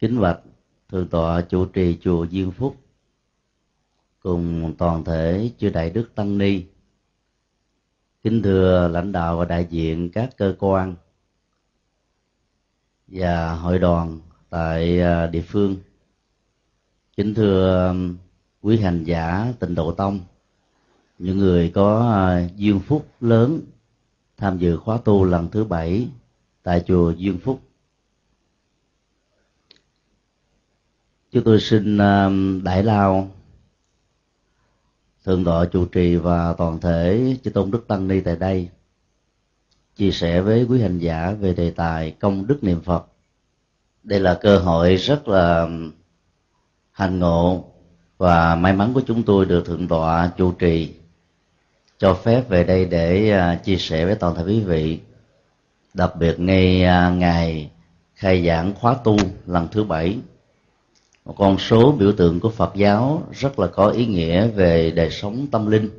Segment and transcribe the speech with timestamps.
[0.00, 0.40] kính bạch
[0.88, 2.76] thượng tọa chủ trì chùa Diên Phúc,
[4.20, 6.64] cùng toàn thể chư đại đức tăng ni.
[8.22, 10.94] Kính thưa lãnh đạo và đại diện các cơ quan
[13.06, 15.76] và hội đoàn tại à, địa phương.
[17.16, 17.94] Kính thưa
[18.62, 20.20] quý hành giả tịnh độ tông,
[21.18, 23.60] những người có à, duyên phúc lớn
[24.36, 26.08] tham dự khóa tu lần thứ bảy
[26.62, 27.60] tại chùa duyên phúc.
[31.32, 32.30] Chúng tôi xin à,
[32.62, 33.28] đại lao
[35.24, 38.68] thượng tọa chủ trì và toàn thể chư tôn đức tăng ni tại đây,
[39.96, 43.06] chia sẻ với quý hành giả về đề tài công đức niệm phật.
[44.02, 45.68] Đây là cơ hội rất là
[46.92, 47.64] hành ngộ
[48.18, 50.94] và may mắn của chúng tôi được thượng tọa chủ trì
[51.98, 55.00] cho phép về đây để à, chia sẻ với toàn thể quý vị,
[55.94, 57.70] đặc biệt ngay à, ngày
[58.14, 59.16] khai giảng khóa tu
[59.46, 60.18] lần thứ bảy
[61.30, 65.10] một con số biểu tượng của phật giáo rất là có ý nghĩa về đời
[65.10, 65.90] sống tâm linh.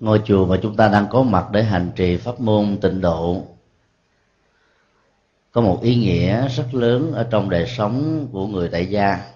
[0.00, 3.42] Ngôi chùa mà chúng ta đang có mặt để hành trì pháp môn tịnh độ
[5.52, 9.30] có một ý nghĩa rất lớn ở trong đời sống của người tại gia.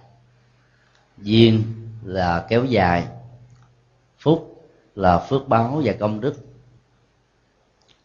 [1.19, 1.63] Duyên
[2.05, 3.07] là kéo dài,
[4.19, 6.35] phúc là phước báo và công đức.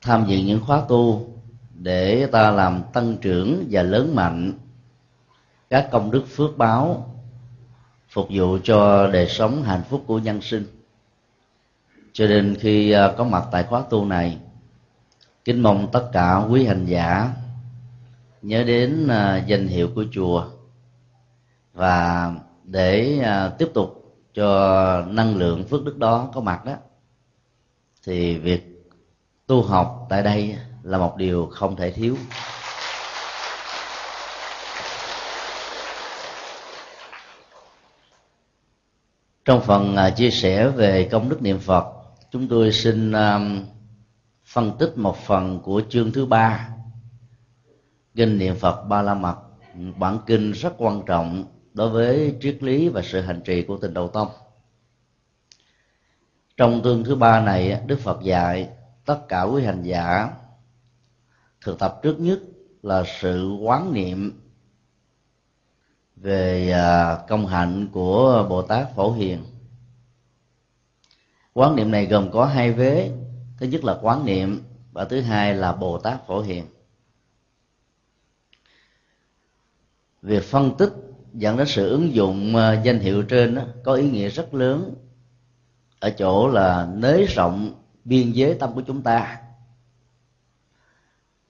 [0.01, 1.36] Tham dự những khóa tu
[1.77, 4.53] để ta làm tăng trưởng và lớn mạnh.
[5.69, 7.13] Các công đức phước báo
[8.09, 10.65] phục vụ cho đời sống hạnh phúc của nhân sinh.
[12.13, 14.37] Cho nên khi à, có mặt tại khóa tu này,
[15.45, 17.33] kính mong tất cả quý hành giả
[18.41, 20.47] nhớ đến à, danh hiệu của chùa
[21.73, 22.31] và
[22.63, 26.73] để à, tiếp tục cho năng lượng phước đức đó có mặt đó
[28.05, 28.87] thì việc
[29.47, 32.17] tu học tại đây là một điều không thể thiếu.
[39.45, 41.85] Trong phần à, chia sẻ về công đức niệm phật,
[42.31, 43.39] chúng tôi xin à,
[44.45, 46.69] phân tích một phần của chương thứ ba,
[48.15, 49.37] kinh niệm phật ba la mật.
[49.97, 53.93] Bản kinh rất quan trọng đối với triết lý và sự hành trì của tình
[53.93, 54.27] đầu tông.
[56.57, 58.69] Trong chương thứ ba này, đức phật dạy,
[59.05, 60.29] tất cả quý hành giả
[61.67, 62.39] thực tập trước nhất
[62.83, 64.41] là sự quán niệm
[66.15, 69.43] về à, công hạnh của bồ tát phổ hiền.
[71.53, 73.11] Quán niệm này gồm có hai vế.
[73.57, 76.65] Thứ nhất là quán niệm và thứ hai là bồ tát phổ hiền.
[80.21, 80.93] Việc phân tích
[81.33, 84.95] dẫn đến sự ứng dụng à, danh hiệu trên đó, có ý nghĩa rất lớn
[85.99, 87.73] ở chỗ là nới rộng
[88.05, 89.41] biên giới tâm của chúng ta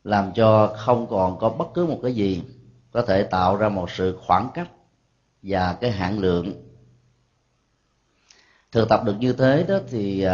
[0.07, 2.43] làm cho không còn có bất cứ một cái gì
[2.91, 4.67] có thể tạo ra một sự khoảng cách
[5.41, 6.53] và cái hạn lượng.
[8.71, 10.31] Thực tập được như thế đó thì uh,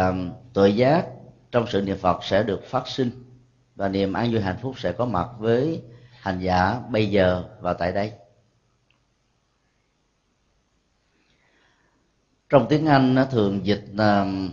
[0.52, 1.06] tuệ giác
[1.50, 3.10] trong sự niệm phật sẽ được phát sinh
[3.74, 5.82] và niềm an vui hạnh phúc sẽ có mặt với
[6.20, 8.12] hành giả bây giờ và tại đây.
[12.48, 14.52] Trong tiếng anh nó thường dịch uh,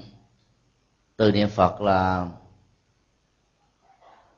[1.17, 2.27] từ niệm phật là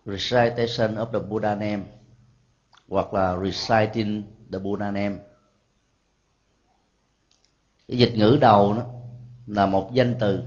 [0.06, 1.84] recitation of the Buddha name
[2.88, 5.18] hoặc là reciting the Buddha name.
[7.88, 8.86] Cái dịch ngữ đầu đó
[9.48, 10.44] là một danh từ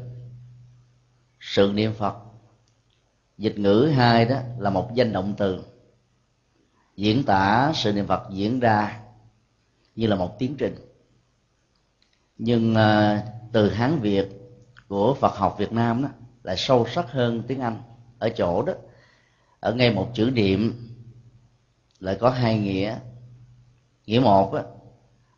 [1.41, 2.17] sự niệm Phật.
[3.39, 5.65] Dịch ngữ hai đó là một danh động từ
[6.97, 9.01] diễn tả sự niệm Phật diễn ra
[9.97, 10.77] như là một tiến trình.
[12.39, 14.29] Nhưng uh, từ Hán Việt
[14.89, 16.09] của Phật học Việt Nam đó
[16.43, 17.83] lại sâu sắc hơn tiếng Anh
[18.19, 18.73] ở chỗ đó
[19.61, 20.73] ở ngay một chữ niệm
[22.01, 22.99] lại có hai nghĩa.
[24.07, 24.63] Nghĩa một á,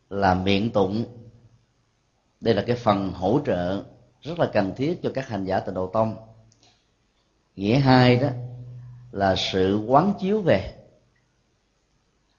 [0.09, 1.05] là miệng tụng.
[2.41, 3.83] Đây là cái phần hỗ trợ
[4.21, 6.15] rất là cần thiết cho các hành giả từ đầu tông.
[7.55, 8.29] Nghĩa hai đó
[9.11, 10.75] là sự quán chiếu về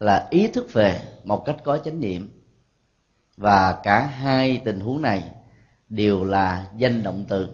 [0.01, 2.41] là ý thức về một cách có chánh niệm.
[3.37, 5.31] Và cả hai tình huống này
[5.89, 7.49] đều là danh động từ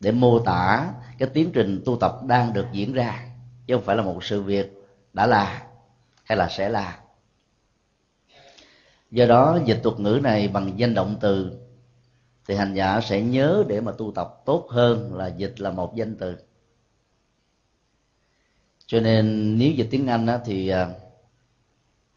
[0.00, 3.29] để mô tả cái tiến trình tu tập đang được diễn ra
[3.70, 4.72] chứ không phải là một sự việc
[5.12, 5.66] đã là
[6.24, 7.00] hay là sẽ là.
[9.10, 11.52] Do đó dịch thuật ngữ này bằng danh động từ
[12.48, 15.94] thì hành giả sẽ nhớ để mà tu tập tốt hơn là dịch là một
[15.94, 16.36] danh từ.
[18.86, 20.88] Cho nên nếu dịch tiếng anh á, thì à,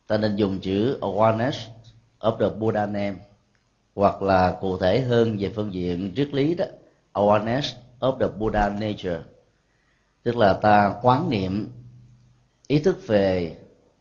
[0.07, 1.69] ta nên dùng chữ awareness
[2.19, 3.15] of the Buddha name
[3.95, 6.65] hoặc là cụ thể hơn về phương diện triết lý đó
[7.13, 9.32] awareness of the Buddha nature
[10.23, 11.71] tức là ta quán niệm
[12.67, 13.57] ý thức về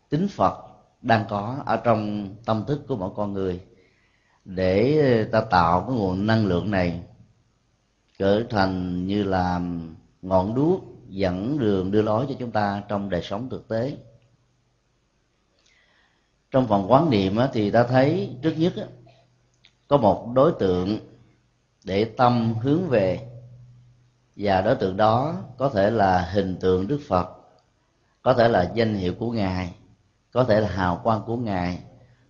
[0.09, 0.55] tính phật
[1.03, 3.61] đang có ở trong tâm thức của mỗi con người
[4.45, 7.03] để ta tạo cái nguồn năng lượng này
[8.19, 9.61] trở thành như là
[10.23, 13.97] ngọn đuốc dẫn đường đưa lối cho chúng ta trong đời sống thực tế.
[16.51, 18.73] Trong phần quán niệm thì ta thấy trước nhất
[19.89, 20.99] có một đối tượng
[21.85, 23.32] để tâm hướng về
[24.37, 27.29] và đối tượng đó có thể là hình tượng đức phật,
[28.23, 29.75] có thể là danh hiệu của ngài,
[30.33, 31.79] có thể là hào quang của ngài,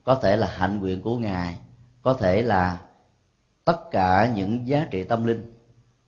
[0.04, 1.58] có thể là hạnh nguyện của ngài,
[2.02, 2.78] có thể là
[3.64, 5.52] tất cả những giá trị tâm linh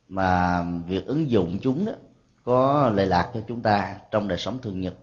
[0.08, 1.92] mà việc ứng dụng chúng đó
[2.44, 4.94] có lệ lạc cho chúng ta trong đời sống thường nhật.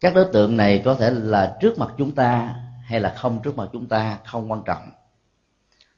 [0.00, 2.54] Các đối tượng này có thể là trước mặt chúng ta
[2.84, 4.90] hay là không trước mặt chúng ta không quan trọng.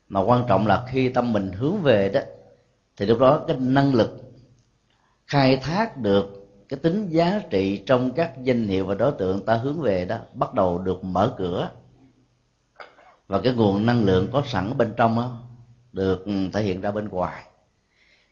[0.08, 2.20] Mà quan trọng là khi tâm mình hướng về đó
[2.96, 4.32] thì lúc đó cái năng lực
[5.26, 9.54] khai thác được cái tính giá trị trong các danh hiệu và đối tượng ta
[9.54, 11.70] hướng về đó bắt đầu được mở cửa.
[13.26, 15.42] Và cái nguồn năng lượng có sẵn bên trong đó,
[15.92, 17.44] được thể hiện ra bên ngoài.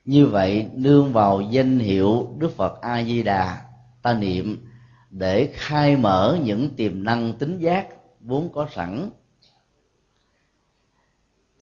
[0.04, 3.62] Như vậy nương vào danh hiệu đức phật a di đà
[4.02, 4.66] ta niệm
[5.10, 7.86] để khai mở những tiềm năng tính giác
[8.20, 9.10] vốn có sẵn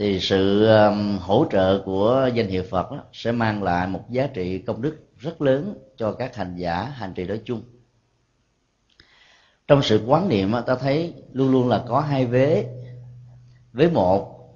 [0.00, 4.26] thì sự um, hỗ trợ của danh hiệu phật đó, sẽ mang lại một giá
[4.26, 7.62] trị công đức rất lớn cho các hành giả hành trì nói chung.
[9.68, 12.66] Trong sự quán niệm ta thấy luôn luôn là có hai vế.
[13.72, 14.50] Vế một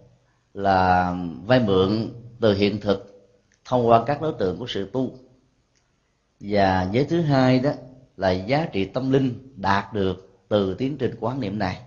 [0.54, 1.14] là
[1.46, 2.08] vay mượn
[2.40, 3.30] từ hiện thực
[3.64, 5.10] thông qua các đối tượng của sự tu.
[6.40, 7.70] Và vế thứ hai đó
[8.16, 11.80] là giá trị tâm linh đạt được từ tiến trình quán niệm này.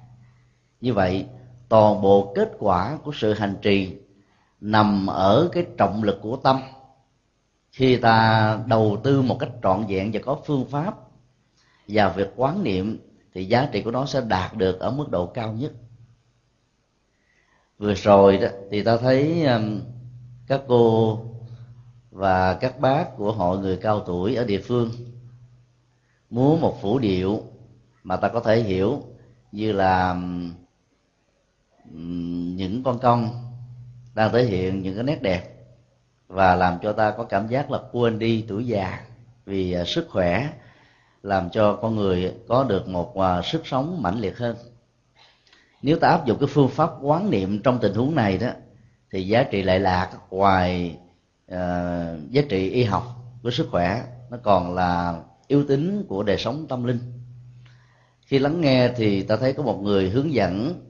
[0.82, 1.26] Như vậy
[1.70, 3.98] toàn bộ kết quả của sự hành trì
[4.62, 6.62] nằm ở cái trọng lực của tâm.
[7.72, 10.96] Khi ta đầu tư một cách trọn vẹn và có phương pháp
[11.88, 13.00] và việc quán niệm,
[13.34, 15.72] thì giá trị của nó sẽ đạt được ở mức độ cao nhất.
[17.78, 19.80] Vừa rồi đó, thì ta thấy um,
[20.48, 21.20] các cô
[22.12, 24.92] và các bác của hội người cao tuổi ở địa phương
[26.30, 27.44] múa một phủ điệu
[28.04, 29.02] mà ta có thể hiểu
[29.52, 30.54] như là um,
[32.56, 33.30] những con công
[34.16, 35.58] đang thể hiện những cái nét đẹp
[36.28, 39.00] và làm cho ta có cảm giác là quên đi tuổi già
[39.46, 40.50] vì à, sức khỏe
[41.24, 44.56] làm cho con người có được một à, sức sống mãnh liệt hơn.
[45.82, 48.50] Nếu ta áp dụng cái phương pháp quán niệm trong tình huống này đó
[49.12, 50.98] thì giá trị lại lạc ngoài
[51.54, 53.04] uh, giá trị y học
[53.44, 57.00] của sức khỏe nó còn là yếu tính của đời sống tâm linh.
[58.22, 60.82] Khi lắng nghe thì ta thấy có một người hướng dẫn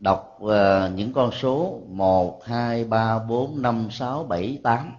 [0.00, 0.50] đọc uh,
[0.94, 4.92] những con số một hai ba bốn năm sáu bảy tám.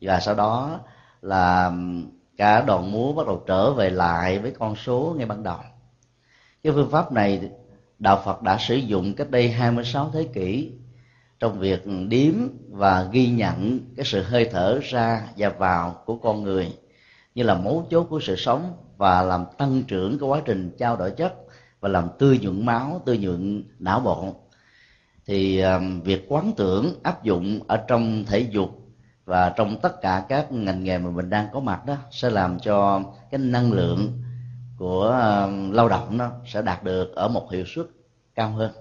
[0.00, 0.80] Và sau đó
[1.22, 1.72] là
[2.36, 5.58] cả đoàn múa bắt đầu trở về lại với con số ngay ban đầu.
[6.62, 7.50] Cái phương pháp này
[7.98, 10.72] đạo Phật đã sử dụng cách đây 26 thế kỷ
[11.40, 12.34] trong việc điếm
[12.70, 16.72] và ghi nhận cái sự hơi thở ra và vào của con người
[17.34, 20.96] như là mấu chốt của sự sống và làm tăng trưởng cái quá trình trao
[20.96, 21.34] đổi chất
[21.80, 24.34] và làm tươi nhuận máu tươi nhuận não bộ.
[25.26, 28.70] Thì um, việc quán tưởng, áp dụng ở trong thể dục
[29.24, 32.58] và trong tất cả các ngành nghề mà mình đang có mặt đó sẽ làm
[32.60, 34.22] cho cái năng lượng
[34.78, 35.02] của
[35.44, 37.86] um, lao động nó sẽ đạt được ở một hiệu suất
[38.34, 38.72] cao hơn.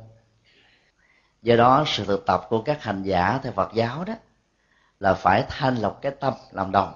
[1.42, 4.14] Do đó, sự thực tập của các hành giả theo Phật giáo đó
[5.00, 6.94] là phải thanh lọc cái tâm làm đồng,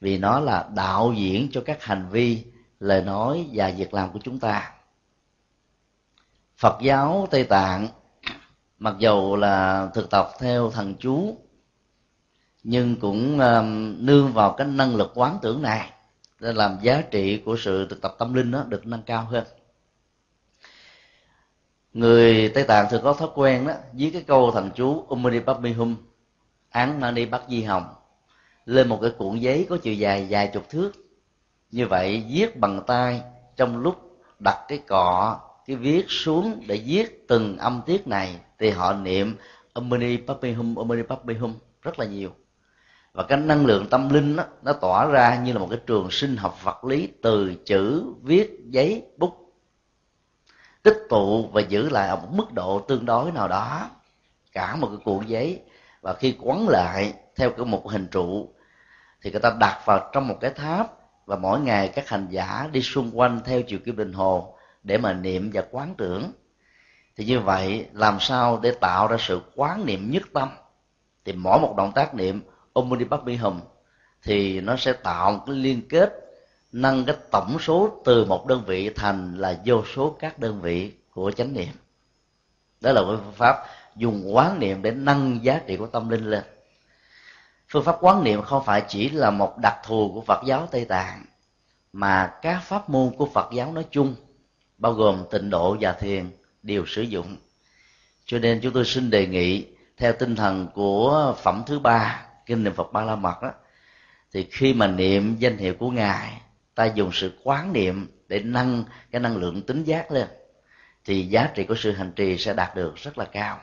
[0.00, 2.44] vì nó là đạo diễn cho các hành vi
[2.80, 4.72] lời nói và việc làm của chúng ta
[6.60, 7.88] phật giáo tây tạng
[8.78, 11.36] mặc dầu là thực tập theo thần chú
[12.62, 15.90] nhưng cũng um, nương vào cái năng lực quán tưởng này
[16.40, 19.44] để làm giá trị của sự thực tập tâm linh đó được nâng cao hơn.
[21.92, 25.72] Người tây tạng thường có thói quen đó viết cái câu thần chú umani papi
[25.72, 25.96] hum
[26.70, 27.94] án mani bắt di hồng
[28.64, 30.92] lên một cái cuộn giấy có chiều dài dài chục thước.
[31.70, 33.22] Như vậy viết bằng tay
[33.56, 38.70] trong lúc đặt cái cọ cái viết xuống để viết từng âm tiết này thì
[38.70, 39.36] họ niệm
[39.72, 42.30] Omni Papi Hum Omni Papi Hum rất là nhiều.
[43.12, 46.10] Và cái năng lượng tâm linh đó, nó tỏa ra như là một cái trường
[46.10, 49.54] sinh học vật lý từ chữ viết giấy bút.
[50.82, 53.90] Tích tụ và giữ lại ở một mức độ tương đối nào đó
[54.52, 55.62] cả một cái cuộn giấy.
[56.00, 58.54] Và khi quấn lại theo cái một hình trụ
[59.22, 60.92] thì người ta đặt vào trong một cái tháp
[61.26, 64.98] và mỗi ngày các hành giả đi xung quanh theo chiều kim đồng hồ để
[64.98, 66.32] mà niệm và quán tưởng.
[67.16, 70.48] Thì như vậy, làm sao để tạo ra sự quán niệm nhất tâm?
[71.24, 73.60] Thì mỗi một động tác niệm Om Mani Padme Hum
[74.22, 76.12] thì nó sẽ tạo một cái liên kết,
[76.72, 80.92] nâng cái tổng số từ một đơn vị thành là vô số các đơn vị
[81.10, 81.72] của chánh niệm.
[82.80, 83.56] Đó là phương pháp
[83.96, 86.42] dùng quán niệm để nâng giá trị của tâm linh lên.
[87.68, 90.84] Phương pháp quán niệm không phải chỉ là một đặc thù của phật giáo tây
[90.84, 91.24] tạng,
[91.92, 94.14] mà các pháp môn của phật giáo nói chung
[94.80, 96.30] bao gồm tịnh độ và thiền,
[96.62, 97.36] đều sử dụng.
[98.24, 102.64] Cho nên chúng tôi xin đề nghị, theo tinh thần của phẩm thứ ba, kinh
[102.64, 103.50] niệm phật ba la mật đó
[104.32, 106.42] thì khi mà niệm danh hiệu của ngài,
[106.74, 110.28] ta dùng sự quán niệm để nâng cái năng lượng tính giác lên,
[111.04, 113.60] thì giá trị của sự hành trì sẽ đạt được rất là cao.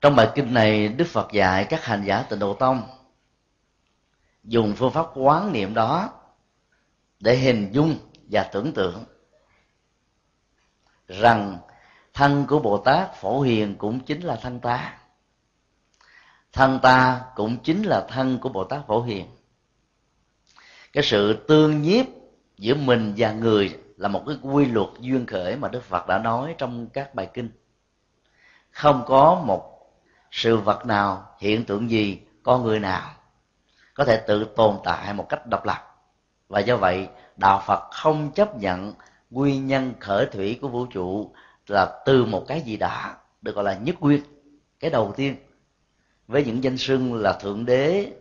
[0.00, 2.82] Trong bài kinh này, đức phật dạy các hành giả tịnh độ tông
[4.44, 6.10] dùng phương pháp quán niệm đó
[7.20, 7.96] để hình dung
[8.30, 9.04] và tưởng tượng
[11.08, 11.58] rằng
[12.14, 14.98] thân của bồ tát phổ hiền cũng chính là thân ta.
[16.52, 19.26] Thân ta cũng chính là thân của bồ tát phổ hiền.
[20.92, 22.06] Cái sự tương nhiếp
[22.58, 26.18] giữa mình và người là một cái quy luật duyên khởi mà đức phật đã
[26.18, 27.50] nói trong các bài kinh.
[28.70, 29.90] Không có một
[30.30, 33.14] sự vật nào hiện tượng gì con người nào
[33.94, 35.96] có thể tự tồn tại một cách độc lập.
[36.48, 38.92] Và do vậy, đạo phật không chấp nhận
[39.30, 41.32] nguyên nhân khởi thủy của vũ trụ
[41.66, 44.22] là từ một cái gì đã, được gọi là nhất nguyên,
[44.80, 45.36] cái đầu tiên.
[46.28, 48.12] Với những danh xưng là thượng đế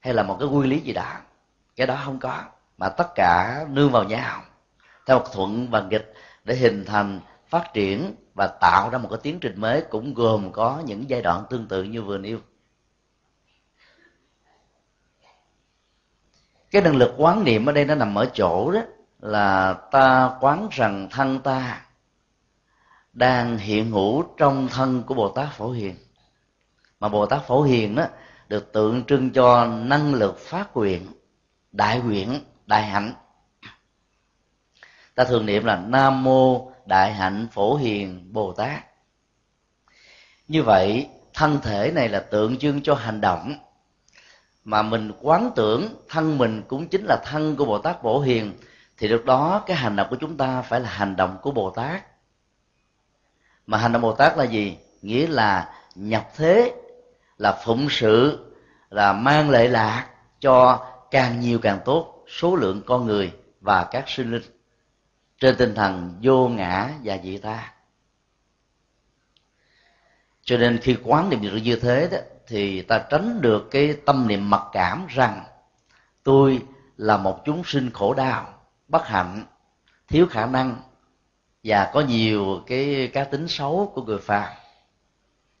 [0.00, 1.20] hay là một cái quy lý gì đã,
[1.76, 2.42] cái đó không có,
[2.78, 4.42] mà tất cả nương vào nhau,
[5.06, 9.18] theo một thuận và nghịch để hình thành, phát triển và tạo ra một cái
[9.22, 12.38] tiến trình mới cũng gồm có những giai đoạn tương tự như vừa nêu.
[16.70, 18.80] Cái năng lực quán niệm ở đây nó nằm ở chỗ đó,
[19.20, 21.80] là ta quán rằng thân ta
[23.12, 25.96] đang hiện hữu trong thân của bồ tát phổ hiền.
[27.00, 28.04] Mà bồ tát phổ hiền đó
[28.48, 31.06] được tượng trưng cho năng lực phát nguyện,
[31.72, 33.12] đại nguyện, đại hạnh.
[35.14, 38.84] Ta thường niệm là nam mô đại hạnh phổ hiền bồ tát.
[40.48, 43.54] Như vậy, thân thể này là tượng trưng cho hành động
[44.68, 48.52] mà mình quán tưởng thân mình cũng chính là thân của bồ tát Bổ hiền,
[48.96, 51.70] thì lúc đó cái hành động của chúng ta phải là hành động của bồ
[51.70, 52.04] tát.
[53.66, 54.76] Mà hành động bồ tát là gì?
[55.02, 56.74] Nghĩa là nhập thế,
[57.38, 58.46] là phụng sự,
[58.90, 60.06] là mang lệ lạc
[60.40, 64.42] cho càng nhiều càng tốt số lượng con người và các sinh linh.
[65.40, 67.72] Trên tinh thần vô ngã và dị ta.
[70.42, 74.28] Cho nên khi quán niệm được như thế đó thì ta tránh được cái tâm
[74.28, 75.44] niệm mặc cảm rằng
[76.22, 76.62] tôi
[76.96, 78.46] là một chúng sinh khổ đau,
[78.88, 79.44] bất hạnh,
[80.08, 80.76] thiếu khả năng
[81.64, 84.48] và có nhiều cái cá tính xấu của người phàm.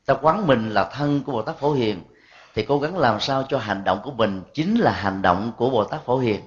[0.06, 2.02] Ta quán mình là thân của bồ tát phổ hiền
[2.54, 5.70] thì cố gắng làm sao cho hành động của mình chính là hành động của
[5.70, 6.40] bồ tát phổ hiền.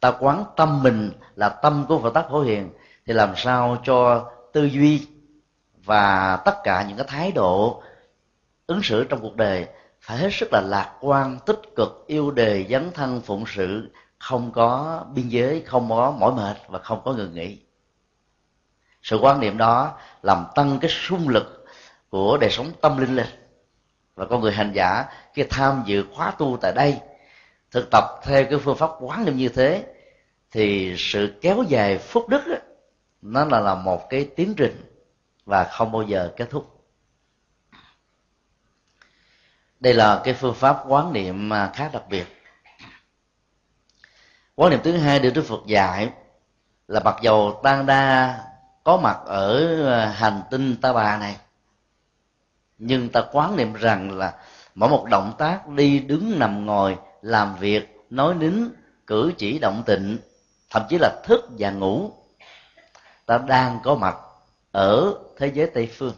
[0.00, 2.70] Ta quán tâm mình là tâm của bồ tát phổ hiền
[3.06, 5.06] thì làm sao cho tư duy
[5.84, 7.82] và tất cả những cái thái độ
[8.70, 9.66] ứng xử trong cuộc đời
[10.00, 14.52] phải hết sức là lạc quan tích cực yêu đề dấn thân phụng sự không
[14.52, 17.58] có biên giới không có mỏi mệt và không có ngừng nghỉ.
[19.02, 21.66] Sự quan niệm đó làm tăng cái sung lực
[22.10, 23.26] của đời sống tâm linh lên.
[24.14, 27.00] Và con người hành giả khi tham dự khóa tu tại đây
[27.70, 29.84] thực tập theo cái phương pháp quán niệm như thế
[30.50, 32.56] thì sự kéo dài phúc đức đó,
[33.22, 35.00] nó là là một cái tiến trình
[35.44, 36.79] và không bao giờ kết thúc
[39.80, 42.26] đây là cái phương pháp quán niệm à, khá đặc biệt.
[44.54, 46.10] Quán niệm thứ hai được đức phật dạy
[46.88, 48.38] là mặc dầu tan đa
[48.84, 51.36] có mặt ở à, hành tinh ta bà này.
[52.78, 54.34] Nhưng ta quán niệm rằng là
[54.74, 58.54] mỗi một động tác đi đứng nằm ngồi, làm việc, nói nín,
[59.06, 60.18] cử chỉ động tịnh,
[60.70, 62.10] thậm chí là thức và ngủ,
[63.26, 64.16] ta đang có mặt
[64.72, 66.14] ở thế giới tây phương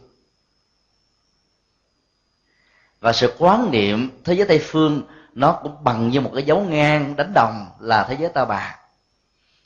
[3.02, 5.02] và sự quán niệm thế giới tây phương
[5.34, 8.78] nó cũng bằng như một cái dấu ngang đánh đồng là thế giới ta bà.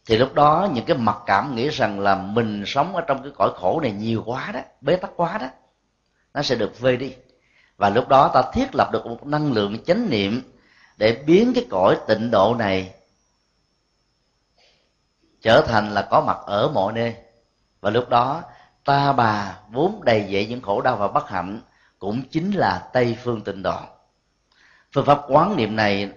[0.07, 3.33] Thì lúc đó những cái mặc cảm nghĩ rằng là mình sống ở trong cái
[3.37, 5.47] cõi khổ này nhiều quá đó, bế tắc quá đó,
[6.35, 7.15] nó sẽ được vơi đi.
[7.77, 10.53] Và lúc đó ta thiết lập được một năng lượng chánh niệm
[10.97, 12.95] để biến cái cõi tịnh độ này
[15.43, 17.15] trở thành là có mặt ở mọi nơi.
[17.81, 18.43] Và lúc đó
[18.85, 21.61] ta bà vốn đầy dậy những khổ đau và bất hạnh
[21.99, 23.81] cũng chính là tây phương tịnh độ
[24.93, 26.11] phương pháp quán niệm này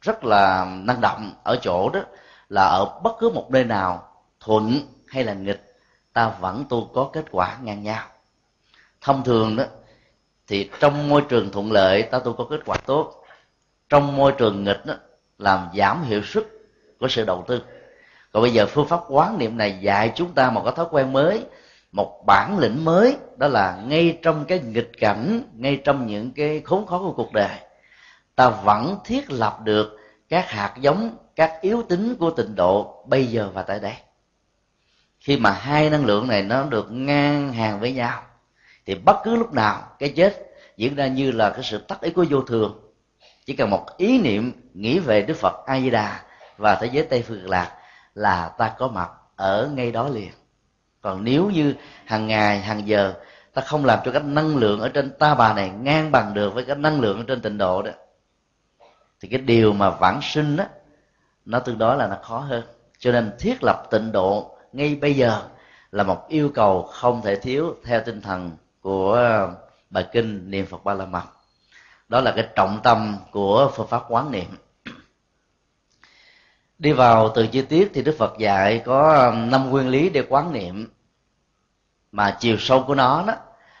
[0.00, 2.00] rất là năng động ở chỗ đó
[2.48, 4.08] là ở bất cứ một nơi nào
[4.40, 5.66] thuận hay là nghịch
[6.12, 8.06] ta vẫn tu có kết quả ngang nhau.
[9.00, 9.64] Thông thường đó
[10.46, 13.24] thì trong môi trường thuận lợi ta tu có kết quả tốt.
[13.88, 14.94] Trong môi trường nghịch đó,
[15.38, 16.44] làm giảm hiệu suất
[17.00, 17.62] của sự đầu tư.
[18.32, 21.12] Còn bây giờ phương pháp quán niệm này dạy chúng ta một cái thói quen
[21.12, 21.44] mới
[21.96, 26.62] một bản lĩnh mới, đó là ngay trong cái nghịch cảnh, ngay trong những cái
[26.64, 27.58] khốn khó của cuộc đời,
[28.34, 29.98] ta vẫn thiết lập được
[30.28, 33.94] các hạt giống, các yếu tính của tịnh độ bây giờ và tại đây.
[35.20, 38.22] Khi mà hai năng lượng này nó được ngang hàng với nhau,
[38.86, 40.36] thì bất cứ lúc nào cái chết
[40.76, 42.80] diễn ra như là cái sự tắc ý của vô thường.
[43.46, 46.22] Chỉ cần một ý niệm nghĩ về đức phật a di đà
[46.56, 47.76] và thế giới tây phương lạc
[48.14, 50.30] là ta có mặt ở ngay đó liền
[51.06, 53.14] còn nếu như hàng ngày, hàng giờ,
[53.54, 56.54] ta không làm cho cái năng lượng ở trên ta bà này ngang bằng được
[56.54, 57.90] với cái năng lượng ở trên tịnh độ đó,
[59.20, 60.64] thì cái điều mà vãng sinh đó
[61.44, 62.62] nó tương đối là nó khó hơn.
[62.98, 65.42] Cho nên thiết lập tịnh độ ngay bây giờ
[65.92, 69.48] là một yêu cầu không thể thiếu theo tinh thần của
[69.90, 71.24] bài kinh niệm phật ba la mật.
[72.08, 74.56] Đó là cái trọng tâm của phương pháp quán niệm.
[76.78, 80.52] Đi vào từ chi tiết thì đức phật dạy có năm nguyên lý để quán
[80.52, 80.88] niệm
[82.16, 83.34] mà chiều sâu của nó đó,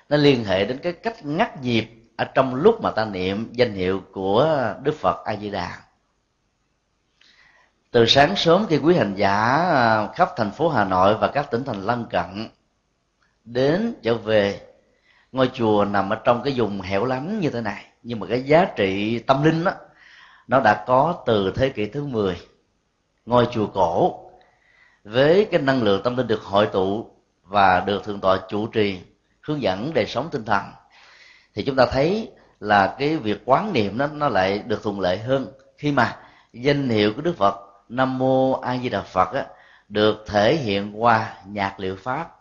[0.08, 3.72] nó liên hệ đến cái cách ngắt nhịp ở trong lúc mà ta niệm danh
[3.72, 5.78] hiệu của đức phật a di đà
[7.90, 11.50] từ sáng sớm khi quý hành giả à, khắp thành phố hà nội và các
[11.50, 12.48] tỉnh thành lân cận
[13.44, 14.60] đến trở về,
[15.32, 17.84] ngôi chùa nằm ở trong cái vùng hẻo lánh như thế này.
[18.02, 19.72] Nhưng mà cái giá trị tâm linh đó,
[20.48, 22.40] nó đã có từ thế kỷ thứ 10
[23.26, 24.20] ngôi chùa cổ.
[25.04, 27.15] Với cái năng lượng tâm linh được hội tụ
[27.46, 29.00] và được thượng tọa chủ trì
[29.40, 30.62] hướng dẫn đời sống tinh thần.
[31.54, 35.18] Thì chúng ta thấy là cái việc quán niệm nó nó lại được thuận lợi
[35.18, 35.46] hơn
[35.78, 36.16] khi mà
[36.52, 37.56] danh hiệu của đức phật
[37.88, 39.46] nam mô a di đà phật á,
[39.88, 42.36] được thể hiện qua nhạc liệu pháp.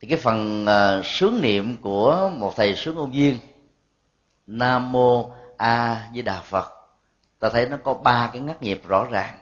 [0.00, 3.38] Thì cái phần uh, sướng niệm của một thầy sướng ngôn viên
[4.46, 6.72] nam mô a di đà phật
[7.38, 9.38] ta thấy nó có ba cái ngắt nhịp rõ ràng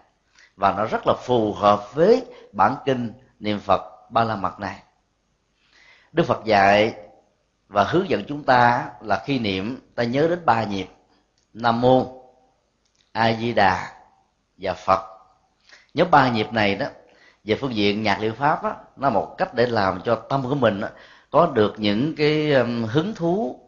[0.56, 3.12] và nó rất là phù hợp với bản kinh
[3.44, 4.82] niệm phật ba la mật này.
[6.12, 6.94] Đức phật dạy
[7.68, 10.86] và hướng dẫn chúng ta là khi niệm ta nhớ đến ba nhịp.
[11.54, 12.22] Nam mô
[13.12, 13.92] a di đà
[14.56, 15.00] và phật.
[15.94, 16.86] Nhớ ba nhịp này đó
[17.44, 20.54] về phương diện nhạc liệu pháp đó, nó một cách để làm cho tâm của
[20.54, 20.88] mình đó,
[21.30, 22.52] có được những cái
[22.88, 23.60] hứng thú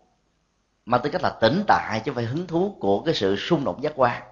[0.86, 3.64] mà tư cách là tỉnh tại chứ không phải hứng thú của cái sự xung
[3.64, 4.22] động giác quan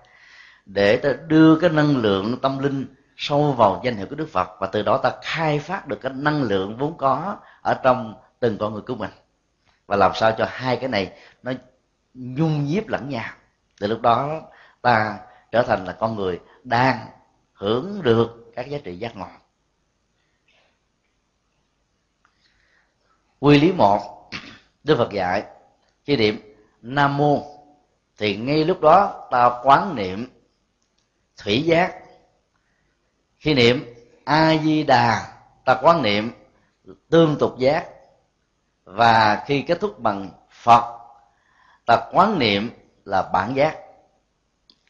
[0.66, 4.48] để ta đưa cái năng lượng tâm linh sâu vào danh hiệu của đức phật
[4.60, 8.58] và từ đó ta khai phát được cái năng lượng vốn có ở trong từng
[8.58, 9.10] con người của mình.
[9.86, 11.52] Và làm sao cho hai cái này nó
[12.14, 13.34] nhung nhiếp lẫn nhau.
[13.80, 14.42] Từ lúc đó
[14.82, 15.18] ta
[15.52, 17.06] trở thành là con người đang
[17.52, 19.26] hưởng được các giá trị giác ngộ.
[23.40, 24.30] Quy lý một,
[24.84, 25.42] đức phật dạy,
[26.04, 27.42] chi điểm nam mô.
[28.18, 30.28] Thì ngay lúc đó ta quán niệm
[31.36, 32.03] thủy giác
[33.44, 33.84] khi niệm
[34.24, 35.26] a di đà,
[35.64, 36.30] ta quán niệm
[37.10, 37.86] tương tục giác.
[38.84, 40.98] Và khi kết thúc bằng phật,
[41.86, 42.70] ta quán niệm
[43.04, 43.76] là bản giác.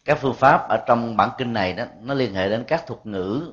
[0.04, 3.06] Các phương pháp ở trong bản kinh này đó, nó liên hệ đến các thuật
[3.06, 3.52] ngữ.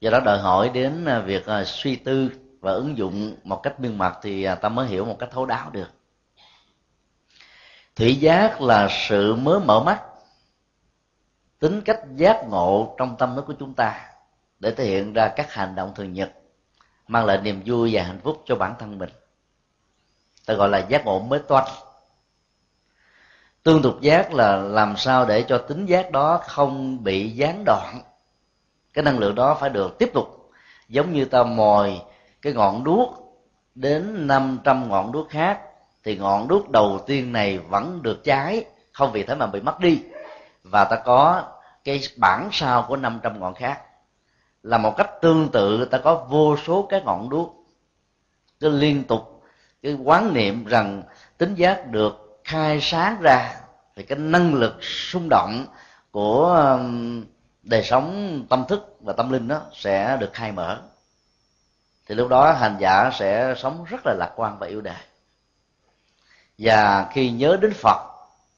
[0.00, 3.80] Do đó đòi hỏi đến à, việc à, suy tư và ứng dụng một cách
[3.80, 5.90] miên mật thì à, ta mới hiểu một cách thấu đáo được.
[7.96, 10.02] Thủy giác là sự mới mở mắt
[11.58, 14.00] tính cách giác ngộ trong tâm thức của chúng ta
[14.60, 16.30] để thể hiện ra các hành động thường nhật,
[17.08, 19.10] mang lại niềm vui và hạnh phúc cho bản thân mình.
[20.46, 21.68] Ta gọi là giác ngộ mới toanh.
[23.62, 28.00] Tương tục giác là làm sao để cho tính giác đó không bị gián đoạn.
[28.92, 30.50] Cái năng lượng đó phải được tiếp tục,
[30.88, 32.00] giống như ta mồi
[32.42, 33.14] cái ngọn đuốc
[33.74, 35.60] đến 500 ngọn đuốc khác,
[36.04, 39.80] thì ngọn đuốc đầu tiên này vẫn được cháy, không vì thế mà bị mất
[39.80, 40.02] đi
[40.70, 41.44] và ta có
[41.84, 43.80] cái bản sao của 500 ngọn khác.
[44.62, 47.54] Là một cách tương tự, ta có vô số cái ngọn đuốc.
[48.60, 49.42] Cứ liên tục,
[49.82, 51.02] cái quán niệm rằng
[51.38, 53.54] tính giác được khai sáng ra
[53.96, 55.66] thì cái năng lực xung động
[56.10, 57.24] của um,
[57.62, 60.80] đời sống tâm thức và tâm linh đó sẽ được khai mở.
[62.06, 65.02] Thì lúc đó hành giả sẽ sống rất là lạc quan và yêu đời.
[66.58, 68.08] Và khi nhớ đến phật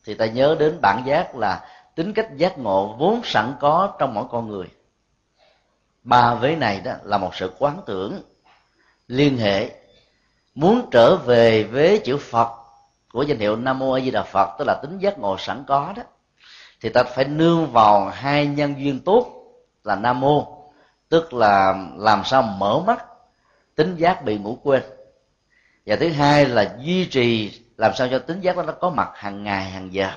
[0.04, 1.60] thì ta nhớ đến bản giác là
[1.94, 4.66] tính cách giác ngộ vốn sẵn có trong mỗi con người.
[6.02, 8.22] Ba vế này đó là một sự quán tưởng,
[9.08, 9.70] liên hệ,
[10.54, 12.48] muốn trở về với chữ phật
[13.12, 15.64] của danh hiệu nam mô a di đà phật, tức là tính giác ngộ sẵn
[15.66, 16.02] có đó,
[16.80, 19.26] thì ta phải nương vào hai nhân duyên tốt
[19.84, 20.62] là nam mô,
[21.08, 23.04] tức là làm sao mở mắt,
[23.74, 24.82] tính giác bị ngủ quên.
[25.86, 29.10] Và thứ hai là duy trì, làm sao cho tính giác đó nó có mặt
[29.14, 30.10] hàng ngày, hàng giờ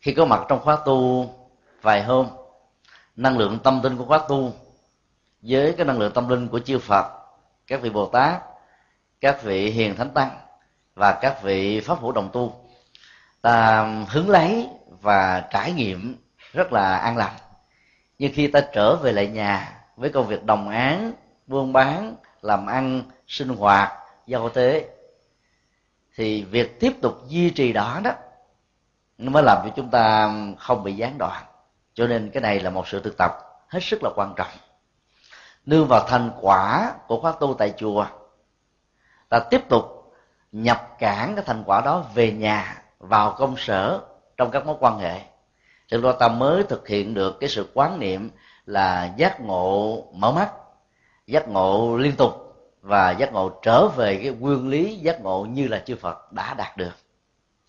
[0.00, 1.30] khi có mặt trong khóa tu
[1.82, 2.26] vài hôm,
[3.16, 4.52] năng lượng tâm linh của khóa tu
[5.42, 7.06] với cái năng lượng tâm linh của chư Phật,
[7.66, 8.42] các vị Bồ Tát,
[9.20, 10.30] các vị hiền thánh tăng
[10.94, 12.70] và các vị pháp hữu đồng tu,
[13.40, 14.68] ta hứng lấy
[15.00, 16.16] và trải nghiệm
[16.52, 17.34] rất là an lành.
[18.18, 21.12] Nhưng khi ta trở về lại nhà với công việc đồng án,
[21.46, 23.92] buôn bán, làm ăn, sinh hoạt,
[24.26, 24.88] giao tế,
[26.16, 28.12] thì việc tiếp tục duy trì đó đó
[29.20, 31.44] nó mới làm cho chúng ta không bị gián đoạn.
[31.94, 33.32] Cho nên cái này là một sự thực tập
[33.68, 34.52] hết sức là quan trọng.
[35.66, 38.06] Nương vào thành quả của khóa tu tại chùa,
[39.28, 40.12] ta tiếp tục
[40.52, 44.00] nhập cản cái thành quả đó về nhà, vào công sở
[44.36, 45.20] trong các mối quan hệ.
[45.90, 48.30] Thì đó ta mới thực hiện được cái sự quán niệm
[48.66, 50.50] là giác ngộ mở mắt,
[51.26, 52.32] giác ngộ liên tục
[52.82, 56.54] và giác ngộ trở về cái nguyên lý giác ngộ như là chư Phật đã
[56.54, 56.92] đạt được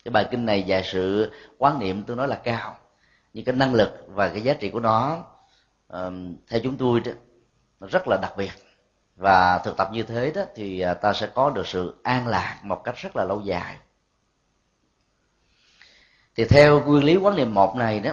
[0.04, 2.76] cái bài kinh này và sự quán niệm tôi nói là cao.
[3.32, 5.24] Nhưng cái năng lực và cái giá trị của nó
[6.48, 7.12] theo chúng tôi đó,
[7.80, 8.50] nó rất là đặc biệt.
[9.16, 12.60] Và thực tập như thế đó thì à, ta sẽ có được sự an lạc
[12.62, 13.76] một cách rất là lâu dài.
[16.34, 18.12] Thì theo nguyên lý quán niệm một này đó,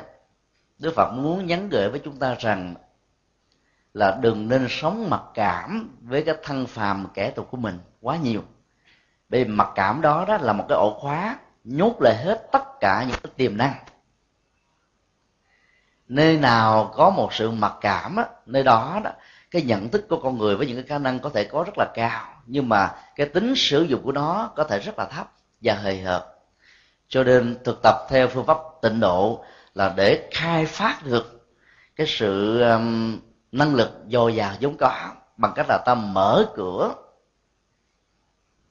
[0.80, 2.76] đức phật muốn nhắn gửi với chúng ta rằng
[3.94, 8.18] là đừng nên sống mặc cảm với cái thân phàm kẻ tục của mình quá
[8.18, 8.42] nhiều.
[9.30, 12.80] Bởi vì mặc cảm đó đó là một cái ổ khóa nhốt lại hết tất
[12.80, 13.74] cả những cái tiềm năng.
[16.08, 19.12] Nơi nào có một sự mặc cảm á, nơi đó đó
[19.52, 21.74] cái nhận thức của con người với những cái khả năng có thể có rất
[21.78, 25.32] là cao nhưng mà cái tính sử dụng của nó có thể rất là thấp
[25.62, 26.24] và hời hợt.
[27.08, 29.44] Cho nên thực tập theo phương pháp tịnh độ
[29.76, 31.48] là để khai phát được
[31.96, 33.20] cái sự um,
[33.52, 36.94] năng lực dồi dào vốn có bằng cách là ta mở cửa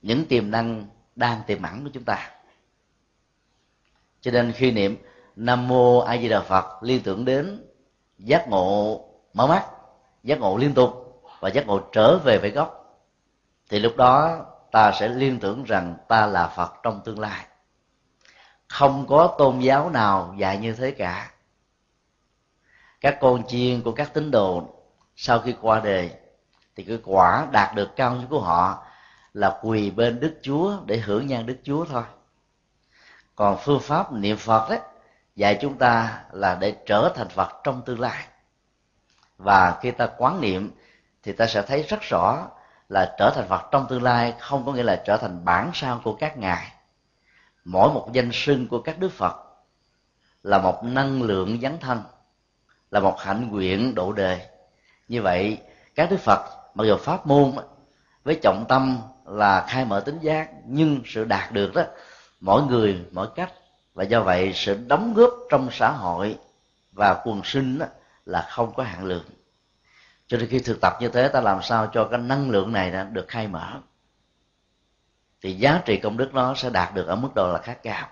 [0.03, 2.31] những tiềm năng đang tiềm ẩn của chúng ta
[4.29, 4.97] cho nên khi niệm
[5.37, 7.67] nam mô a di đà phật, liên tưởng đến
[8.19, 9.01] giác ngộ
[9.35, 9.65] mở mắt,
[10.25, 13.01] giác ngộ liên tục và giác ngộ trở về với gốc,
[13.71, 17.47] thì lúc đó ta sẽ liên tưởng rằng ta là phật trong tương lai.
[18.69, 21.31] Không có tôn giáo nào dạy như thế cả.
[23.01, 24.63] Các con chiên của các tín đồ
[25.17, 26.11] sau khi qua đời,
[26.77, 28.85] thì cái quả đạt được cao nhất của họ
[29.33, 32.03] là quỳ bên đức chúa để hưởng nhan đức chúa thôi
[33.39, 34.79] còn phương pháp niệm phật đấy
[35.37, 38.25] dạy chúng ta là để trở thành phật trong tương lai.
[39.37, 40.71] Và khi ta quán niệm,
[41.23, 42.49] thì ta sẽ thấy rất rõ
[42.89, 46.01] là trở thành phật trong tương lai không có nghĩa là trở thành bản sao
[46.05, 46.73] của các ngài.
[47.65, 49.37] Mỗi một danh sưng của các đức phật
[50.43, 52.03] là một năng lượng dấn thân,
[52.91, 54.41] là một hạnh nguyện độ đời
[55.09, 55.59] như vậy,
[55.95, 57.53] các đức phật mặc dù pháp môn
[58.25, 61.83] với trọng tâm là khai mở tính giác, nhưng sự đạt được đó
[62.41, 63.53] mỗi người, mỗi cách.
[63.95, 66.39] Và do vậy, sự đóng góp trong xã hội
[66.93, 67.79] và quần sinh
[68.25, 69.25] là không có hạn lượng.
[70.27, 72.91] Cho nên khi thực tập như thế, ta làm sao cho cái năng lượng này
[72.91, 73.81] đã được khai mở?
[75.43, 78.09] Thì giá trị công đức nó sẽ đạt được ở mức độ là khá cao.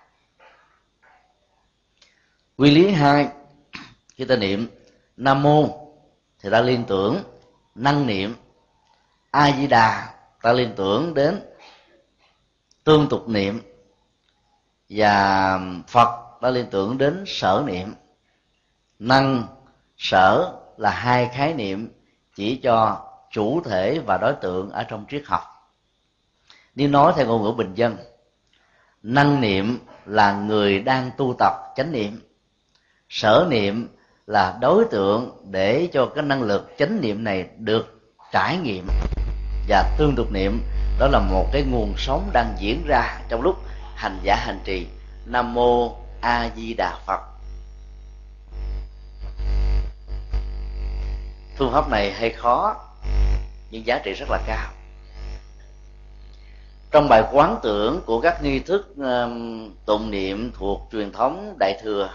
[2.57, 3.29] Quy lý hai,
[4.15, 4.69] khi ta niệm
[5.17, 5.89] nam mô,
[6.41, 7.23] thì ta liên tưởng
[7.75, 8.35] năng niệm
[9.31, 10.15] a di đà.
[10.43, 11.41] Ta liên tưởng đến
[12.85, 13.61] tương tục niệm
[14.89, 17.95] và phật đã liên tưởng đến sở niệm.
[18.99, 19.47] Năng,
[19.99, 21.93] sở là hai khái niệm
[22.35, 25.43] chỉ cho chủ thể và đối tượng ở trong triết học.
[26.75, 27.97] Nếu nói theo ngôn ngữ bình dân,
[29.03, 32.21] năng niệm là người đang tu tập chánh niệm.
[33.09, 33.89] Sở niệm
[34.27, 38.01] là đối tượng để cho cái năng lực chánh niệm này được
[38.33, 38.87] trải nghiệm.
[39.69, 40.63] Và tương tục niệm,
[40.99, 43.57] đó là một cái nguồn sống đang diễn ra trong lúc
[43.97, 44.87] hành giả hành trì.
[45.25, 47.21] Nam mô a di đà phật.
[51.57, 52.77] Phương pháp này hay khó,
[53.71, 54.73] nhưng giá trị rất là cao.
[56.91, 58.95] Trong bài quán tưởng của các nghi thức
[59.87, 62.11] tụng niệm thuộc truyền thống đại thừa,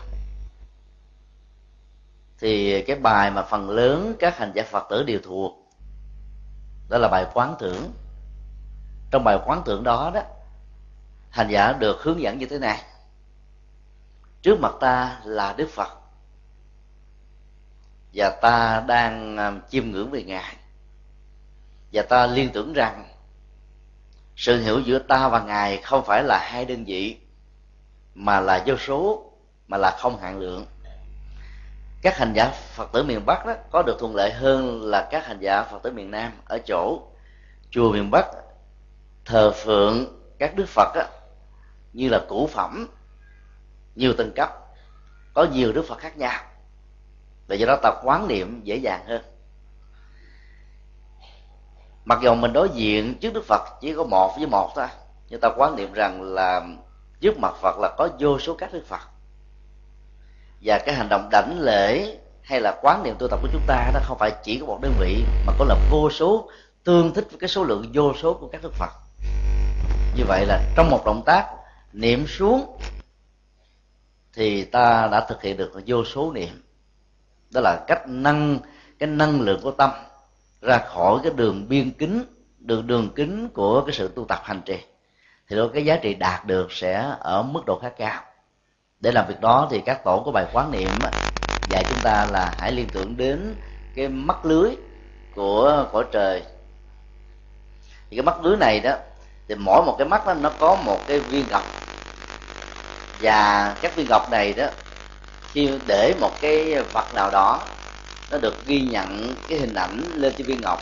[2.39, 5.53] thì cái bài mà phần lớn các hành giả phật tử đều thuộc,
[6.89, 7.93] đó là bài quán tưởng.
[9.11, 10.21] Trong bài quán tưởng đó đó
[11.31, 12.83] hành giả được hướng dẫn như thế này.
[14.41, 15.97] Trước mặt ta là đức phật
[18.13, 20.55] và ta đang um, chiêm ngưỡng về ngài.
[21.93, 23.07] Và ta liên tưởng rằng
[24.35, 27.17] sự hiểu giữa ta và ngài không phải là hai đơn vị
[28.15, 29.31] mà là vô số
[29.67, 30.65] mà là không hạn lượng.
[32.01, 35.25] Các hành giả phật tử miền bắc đó có được thuận lợi hơn là các
[35.25, 37.01] hành giả phật tử miền nam ở chỗ
[37.71, 38.25] chùa miền bắc
[39.25, 41.07] thờ phượng các đức phật á,
[41.93, 42.87] như là củ phẩm,
[43.95, 44.49] nhiều tầng cấp,
[45.33, 46.39] có nhiều đức phật khác nhau.
[47.47, 49.21] Và do đó ta quán niệm dễ dàng hơn.
[52.05, 54.87] Mặc dù mình đối diện trước đức phật chỉ có một với một thôi,
[55.29, 56.61] nhưng ta quán niệm rằng là
[57.19, 59.01] trước mặt phật là có vô số các đức phật.
[60.61, 63.91] Và cái hành động đảnh lễ hay là quán niệm tu tập của chúng ta
[63.93, 66.49] nó không phải chỉ có một đơn vị, mà có là vô số,
[66.83, 68.91] tương thích với cái số lượng vô số của các đức phật.
[70.15, 71.47] Như vậy là trong một động tác
[71.93, 72.77] niệm xuống,
[74.33, 76.63] thì ta đã thực hiện được vô số niệm.
[77.51, 78.59] Đó là cách nâng,
[78.99, 79.89] cái năng lượng của tâm
[80.61, 82.23] ra khỏi cái đường biên kính,
[82.59, 84.77] đường đường kính của cái sự tu tập hành trì.
[85.47, 88.23] Thì đó, cái giá trị đạt được sẽ ở mức độ khá cao.
[88.99, 90.89] Để làm việc đó thì các tổ của bài quán niệm
[91.69, 93.55] dạy chúng ta là hãy liên tưởng đến
[93.95, 94.75] cái mắt lưới
[95.35, 96.43] của cõi trời.
[98.09, 98.97] Thì cái mắt lưới này đó
[99.51, 101.63] thì mỗi một cái mắt đó, nó có một cái viên ngọc.
[103.21, 104.65] Và các viên ngọc này đó,
[105.51, 107.59] khi để một cái vật nào đó,
[108.31, 110.81] nó được ghi nhận cái hình ảnh lên trên viên ngọc.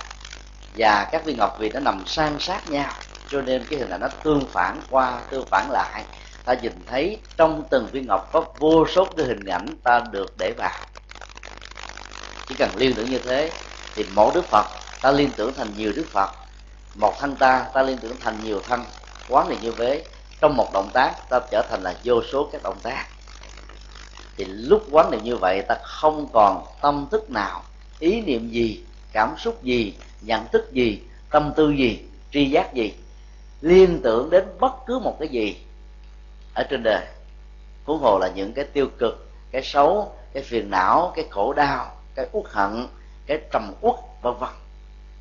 [0.77, 2.91] Và các viên ngọc vì nó nằm san sát nhau,
[3.29, 6.03] cho nên cái hình ảnh nó tương phản qua, tương phản lại.
[6.45, 10.33] Ta nhìn thấy trong từng viên ngọc có vô số cái hình ảnh ta được
[10.37, 10.79] để vào.
[12.47, 13.51] Chỉ cần liên tưởng như thế,
[13.95, 14.65] thì mỗi đức phật,
[15.01, 16.38] ta liên tưởng thành nhiều đức phật
[16.99, 18.83] một thân ta ta liên tưởng thành nhiều thân,
[19.29, 20.03] quán này như thế
[20.41, 23.05] trong một động tác, ta trở thành là vô số các động tác.
[24.37, 27.63] Thì lúc quán niệm như vậy, ta không còn tâm thức nào,
[27.99, 31.99] ý niệm gì, cảm xúc gì, nhận thức gì, tâm tư gì,
[32.31, 32.93] tri giác gì.
[33.61, 35.57] Liên tưởng đến bất cứ một cái gì
[36.53, 37.05] ở trên đời.
[37.85, 41.91] Huống hồ là những cái tiêu cực, cái xấu, cái phiền não, cái khổ đau,
[42.15, 42.87] cái uất hận,
[43.25, 44.49] cái trầm uất, vân vân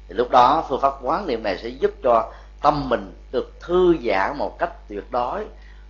[0.08, 3.96] thì lúc đó phương pháp quán niệm này sẽ giúp cho tâm mình được thư
[4.06, 5.44] giãn một cách tuyệt đối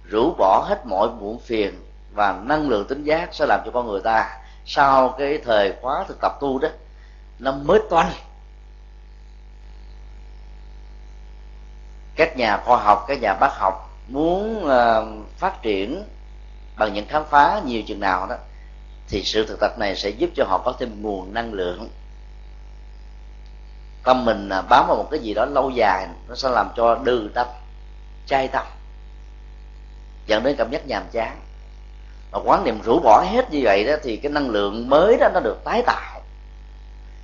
[0.04, 1.74] rũ bỏ hết mọi muộn phiền
[2.14, 6.04] và năng lượng tính giác sẽ làm cho con người ta sau cái thời khóa
[6.08, 6.68] thực tập tu đó
[7.38, 8.12] nó mới toanh
[12.16, 16.04] các nhà khoa học các nhà bác học muốn uh, phát triển
[16.76, 18.36] bằng những khám phá nhiều chừng nào đó
[19.08, 21.88] thì sự thực tập này sẽ giúp cho họ có thêm nguồn năng lượng
[24.04, 26.94] tâm mình à, bám vào một cái gì đó lâu dài, nó sẽ làm cho
[27.04, 27.46] đừ tâm
[28.26, 28.66] chai tâm.
[30.26, 31.40] Dẫn đến cảm giác nhàm chán.
[32.32, 35.28] Mà quán niệm rũ bỏ hết như vậy đó, thì cái năng lượng mới đó,
[35.34, 36.20] nó được tái tạo.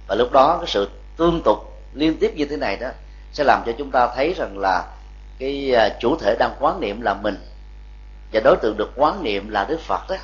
[0.06, 1.58] Và lúc đó, cái sự tương tục
[1.94, 2.88] liên tiếp như thế này đó,
[3.32, 4.84] sẽ làm cho chúng ta thấy rằng là
[5.38, 7.36] cái à, chủ thể đang quán niệm là mình.
[8.32, 10.16] Và đối tượng được quán niệm là đức phật đó.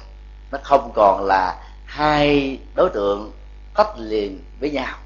[0.51, 3.33] Nó không còn là hai đối tượng
[3.75, 4.97] tách liền với nhau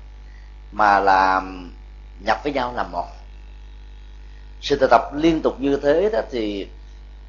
[0.74, 1.42] mà là
[2.20, 3.06] nhập với nhau là một.
[4.60, 6.68] Sự thực tập liên tục như thế đó thì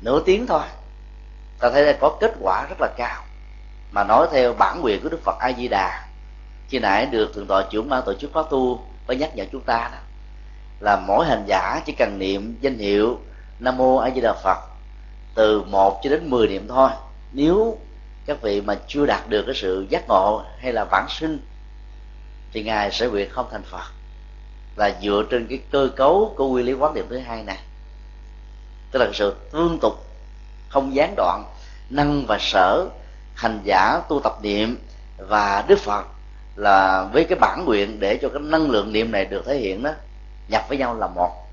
[0.01, 0.63] nửa tiếng thôi.
[1.59, 3.23] Ta thấy đây có kết quả rất là cao.
[3.91, 6.07] Mà nói theo bản quyền của đức phật a di đà
[6.69, 9.61] khi nãy được thượng tọa trưởng ban tổ chức khóa tu có nhắc nhở chúng
[9.61, 9.97] ta đó,
[10.79, 13.19] là mỗi hành giả chỉ cần niệm danh hiệu
[13.59, 14.57] nam mô a di đà phật
[15.35, 16.89] từ một cho đến mười niệm thôi.
[17.31, 17.77] Nếu
[18.25, 21.39] các vị mà chưa đạt được cái sự giác ngộ hay là vãng sinh
[22.55, 23.91] thì ngài sẽ nguyện không thành phật.
[24.75, 27.57] Là dựa trên cái cơ cấu của quy lý quán niệm thứ hai này.
[28.91, 30.05] Tức là sự tương tục,
[30.69, 31.43] không gián đoạn,
[31.89, 32.87] năng và sở,
[33.35, 34.77] hành giả, tu tập niệm
[35.17, 36.05] và đức phật
[36.55, 39.83] là với cái bản nguyện để cho cái năng lượng niệm này được thể hiện
[39.83, 39.91] đó,
[40.47, 41.47] nhập với nhau là một.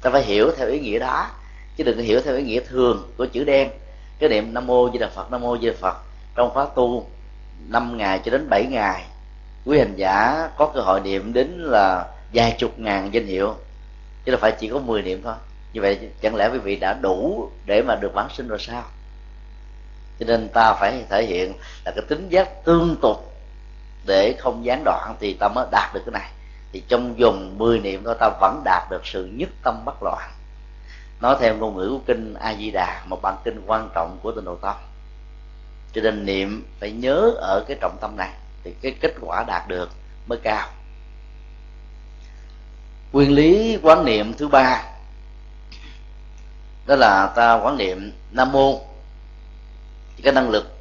[0.00, 1.30] Ta phải hiểu theo ý nghĩa đó,
[1.76, 3.70] chứ đừng hiểu theo ý nghĩa thường của chữ đen.
[4.18, 5.96] Cái niệm nam mô di đà phật, nam mô di đà phật
[6.34, 7.06] trong khóa tu
[7.68, 9.04] năm ngày cho đến bảy ngày
[9.64, 13.54] quý hành giả có cơ hội niệm đến là vài chục ngàn danh hiệu,
[14.24, 15.34] chứ là phải chỉ có 10 niệm thôi.
[15.72, 18.82] Như vậy chẳng lẽ quý vị đã đủ để mà được bản sinh rồi sao?
[20.20, 21.52] Cho nên ta phải thể hiện
[21.84, 23.32] là cái tính giác tương tục
[24.06, 26.30] để không gián đoạn thì ta mới đạt được cái này.
[26.72, 30.30] Thì trong dùng 10 niệm thôi ta vẫn đạt được sự nhất tâm bất loạn.
[31.20, 34.32] Nói theo ngôn ngữ của kinh a di đà, một bản kinh quan trọng của
[34.32, 34.74] tinh độ tâm
[35.94, 38.30] cho nên niệm phải nhớ ở cái trọng tâm này
[38.64, 39.90] thì cái kết quả đạt được
[40.26, 40.68] mới cao.
[43.12, 44.82] Nguyên lý quán niệm thứ ba,
[46.86, 48.80] đó là ta quán niệm nam mô.
[50.22, 50.76] Cái năng lực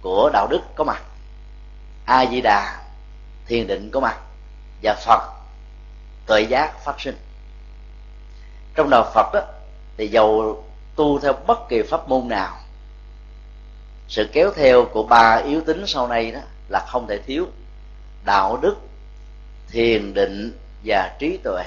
[0.00, 1.02] của đạo đức có mặt.
[2.04, 2.82] A di đà,
[3.46, 4.18] thiền định có mặt.
[4.82, 5.20] Và phật,
[6.26, 7.16] tuệ giác phát sinh.
[8.74, 9.40] Trong đạo phật đó,
[9.96, 10.64] thì dầu
[10.96, 12.58] tu theo bất kỳ pháp môn nào,
[14.08, 16.40] sự kéo theo của ba yếu tính sau này đó
[16.70, 17.46] là không thể thiếu.
[18.24, 18.76] Đạo đức,
[19.70, 21.64] thiền định và trí tuệ.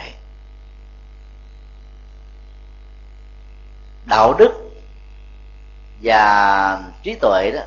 [4.06, 4.52] Đạo đức
[6.02, 7.62] và trí tuệ đó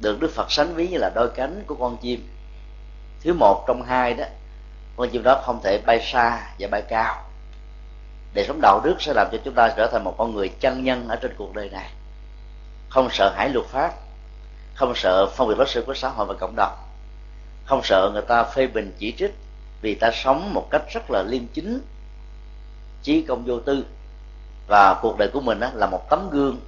[0.00, 2.28] được đức phật sánh ví như là đôi cánh của con chim.
[3.20, 4.24] Thứ một trong hai đó,
[4.96, 7.24] con chim đó không thể bay xa và bay cao.
[8.34, 10.84] Để sống đạo đức sẽ làm cho chúng ta trở thành một con người chân
[10.84, 11.90] nhân ở trên cuộc đời này.
[12.88, 13.94] Không sợ hãi luật pháp
[14.76, 16.76] không sợ phong biệt đối xử của xã hội và cộng đồng.
[17.64, 19.34] Không sợ người ta phê bình chỉ trích
[19.80, 21.80] vì ta sống một cách rất là liêm chính.
[23.02, 23.84] Chí công vô tư.
[24.68, 26.60] Và cuộc đời của mình đó là một tấm gương.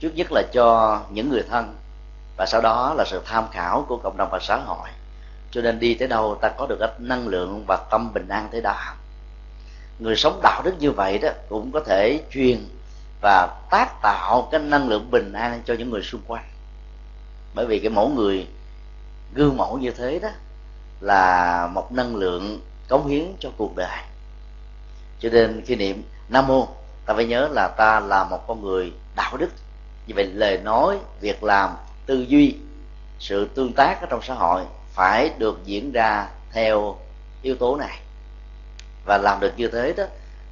[0.00, 1.74] Trước nhất là cho những người thân.
[2.36, 4.88] Và sau đó là sự tham khảo của cộng đồng và xã hội.
[5.50, 8.48] Cho nên đi tới đâu ta có được ít năng lượng và tâm bình an
[8.52, 8.94] tới đó.
[9.98, 12.68] Người sống đạo đức như vậy đó cũng có thể truyền
[13.22, 16.44] và tác tạo cái năng lượng bình an cho những người xung quanh
[17.56, 18.46] bởi vì cái mẫu người
[19.34, 20.28] gương mẫu như thế đó
[21.00, 24.02] là một năng lượng cống hiến cho cuộc đời.
[25.20, 26.68] Cho nên khi niệm nam mô,
[27.06, 29.48] ta phải nhớ là ta là một con người đạo đức.
[30.06, 31.70] Như vậy lời nói, việc làm,
[32.06, 32.56] tư duy,
[33.18, 36.96] sự tương tác ở trong xã hội phải được diễn ra theo
[37.42, 37.98] yếu tố này.
[39.06, 40.04] Và làm được như thế đó,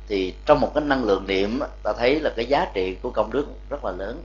[0.08, 3.32] thì trong một cái năng lượng niệm, ta thấy là cái giá trị của công
[3.32, 4.22] đức rất là lớn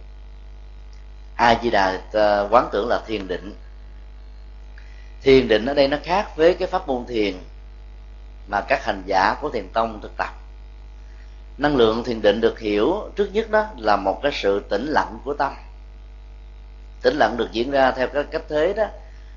[1.40, 3.56] a di đà ờ, quán tưởng là thiền định.
[5.22, 7.34] Thiền định ở đây nó khác với cái pháp môn thiền
[8.48, 10.30] mà các hành giả của thiền tông thực tập.
[11.58, 15.20] Năng lượng thiền định được hiểu trước nhất đó là một cái sự tĩnh lặng
[15.26, 15.54] của tâm.
[17.02, 18.86] Tĩnh lặng được diễn ra theo cái cách thế đó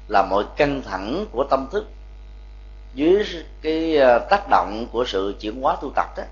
[0.09, 1.87] là mọi căng thẳng của tâm thức
[2.95, 3.25] dưới
[3.63, 6.23] cái ờ, tác động của sự chuyển hóa tu tập đó,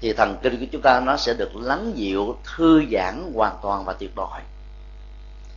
[0.00, 3.84] thì thần kinh của chúng ta nó sẽ được lắng dịu, thư giãn hoàn toàn
[3.84, 4.40] và tuyệt đối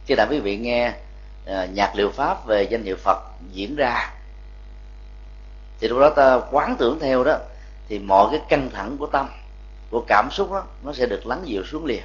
[0.06, 0.94] khi nào quý vị nghe
[1.46, 3.18] à, nhạc liệu pháp về danh hiệu phật
[3.52, 4.14] diễn ra.
[5.80, 7.38] Thì lúc đó ta quán tưởng theo đó,
[7.90, 9.30] thì mọi cái căng thẳng của tâm,
[9.92, 12.04] của cảm xúc đó, nó sẽ được lắng dịu xuống liền.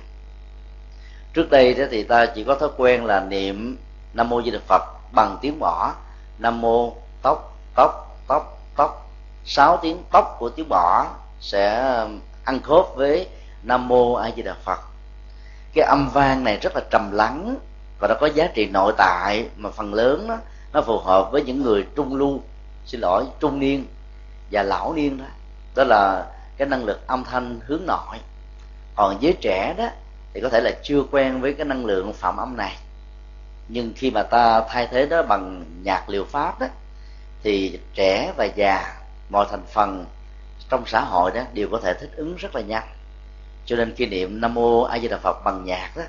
[1.33, 3.77] Trước đây đó thì ta chỉ có thói quen là niệm
[4.15, 4.83] nam mô di đà phật
[5.13, 5.95] bằng tiếng bỏ
[6.39, 9.11] nam mô tóc tóc tóc tóc.
[9.45, 11.07] Sáu tiếng tóc của tiếng bỏ
[11.41, 13.29] sẽ um, ăn khớp với
[13.63, 14.81] nam mô a di đà phật.
[15.75, 17.57] Cái âm vang này rất là trầm lắng
[17.99, 20.39] và nó có giá trị nội tại mà phần lớn đó,
[20.73, 22.41] nó phù hợp với những người trung lưu
[22.87, 23.87] xin lỗi trung niên
[24.51, 25.25] và lão niên đó.
[25.75, 28.17] Đó là cái năng lực âm thanh hướng nội.
[28.97, 29.89] Còn giới trẻ đó
[30.35, 32.77] thì có thể là chưa quen với cái năng lượng phạm âm này.
[33.69, 36.67] Nhưng khi mà ta thay thế đó bằng nhạc liệu pháp đó
[37.43, 38.97] thì trẻ và già
[39.29, 40.05] mọi thành phần
[40.71, 42.89] trong xã hội đó đều có thể thích ứng rất là nhanh.
[43.67, 46.03] Cho nên kỷ niệm nam mô a di đà phật bằng nhạc đó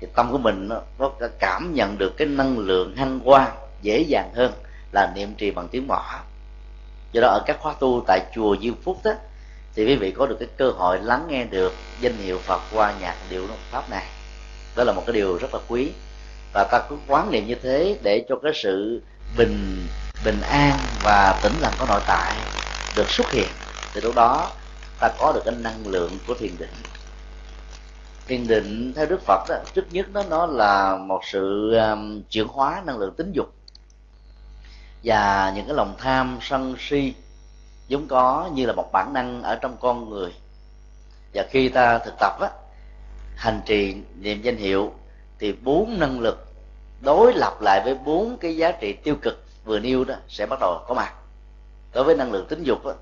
[0.00, 4.00] thì tâm của mình nó, nó cảm nhận được cái năng lượng hăng hoa dễ
[4.00, 4.52] dàng hơn
[4.92, 6.02] là niệm trì bằng tiếng mỏ
[7.12, 9.12] do đó ở các khóa tu tại chùa Diêu phúc đó
[9.76, 12.94] thì quý vị có được cái cơ hội lắng nghe được danh hiệu phật qua
[13.00, 14.06] nhạc điệu pháp này.
[14.76, 15.90] Đó là một cái điều rất là quý.
[16.52, 19.02] Và ta cứ quán niệm như thế để cho cái sự
[19.36, 19.86] bình
[20.24, 22.36] bình an và tĩnh lặng của nội tại
[22.96, 23.48] được xuất hiện.
[23.94, 24.50] Thì lúc đó
[25.00, 26.74] ta có được cái năng lượng của thiền định
[28.26, 32.46] thiền định theo đức phật đó, trước nhất đó nó là một sự um, chuyển
[32.48, 33.52] hóa năng lượng tính dục.
[35.04, 37.14] Và những cái lòng tham sân si
[37.88, 40.32] vốn có như là một bản năng ở trong con người.
[41.34, 42.50] Và khi ta thực tập á,
[43.36, 44.92] hành trì niệm danh hiệu
[45.38, 46.46] thì bốn năng lực
[47.00, 50.58] đối lập lại với bốn cái giá trị tiêu cực vừa nêu đó sẽ bắt
[50.60, 51.14] đầu có mặt.
[51.94, 52.92] Đối với năng lượng tính dục á,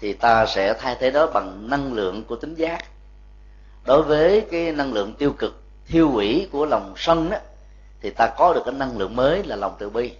[0.00, 2.84] thì ta sẽ thay thế đó bằng năng lượng của tính giác
[3.86, 7.36] đối với cái năng lượng tiêu cực thiêu hủy của lòng sân đó
[8.00, 10.12] thì ta có được cái năng lượng mới là lòng từ bi.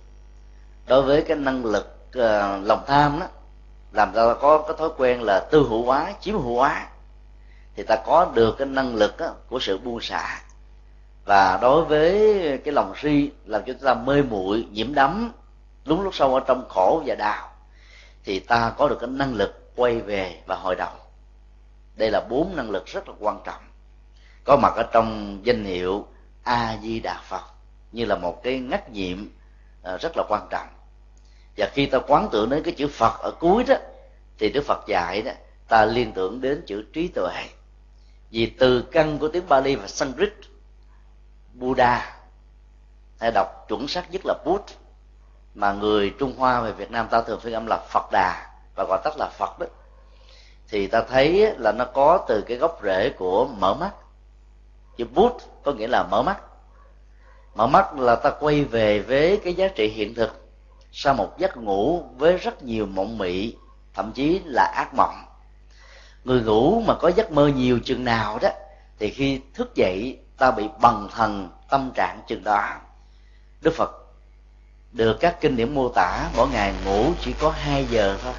[0.87, 2.22] Đối với cái năng lực uh,
[2.66, 3.26] lòng tham đó
[3.92, 6.88] làm ta có cái thói quen là tư hữu hóa chiếm hữu hóa
[7.76, 10.40] thì ta có được cái năng lực đó, của sự buông xả.
[11.24, 15.33] Và đối với cái lòng si làm cho chúng ta mê muội nhiễm đắm
[15.85, 17.48] lúng lúc sâu ở trong khổ và đau
[18.25, 20.92] thì ta có được cái năng lực quay về và hồi đầu
[21.97, 23.63] đây là bốn năng lực rất là quan trọng.
[24.44, 26.07] Có mặt ở trong danh hiệu
[26.42, 27.42] a di đà phật
[27.92, 29.29] như là một cái ngách nhiệm
[29.83, 30.69] à, rất là quan trọng.
[31.57, 33.75] Và khi ta quán tưởng đến cái chữ phật ở cuối đó,
[34.38, 35.33] thì đức phật dạy đó,
[35.69, 37.44] ta liên tưởng đến chữ trí tuệ.
[38.31, 40.33] Vì từ căn của tiếng Bali và Sanskrit,
[41.55, 42.17] Buddha,
[43.21, 44.65] hay đọc chuẩn xác nhất là Bút
[45.55, 48.85] mà người Trung Hoa về Việt Nam ta thường phiên âm là Phật Đà và
[48.88, 49.67] gọi tắt là Phật đó
[50.69, 53.90] thì ta thấy là nó có từ cái gốc rễ của mở mắt.
[54.96, 56.40] Chữ bút có nghĩa là mở mắt.
[57.54, 60.46] Mở mắt là ta quay về với cái giá trị hiện thực
[60.92, 63.54] sau một giấc ngủ với rất nhiều mộng mị,
[63.94, 65.25] thậm chí là ác mộng.
[66.25, 68.48] Người ngủ mà có giấc mơ nhiều chừng nào đó,
[68.98, 72.69] thì khi thức dậy, ta bị bần thần tâm trạng chừng đó.
[73.60, 73.90] Đức phật
[74.92, 78.33] được các kinh điển mô tả mỗi ngày ngủ chỉ có 2 giờ thôi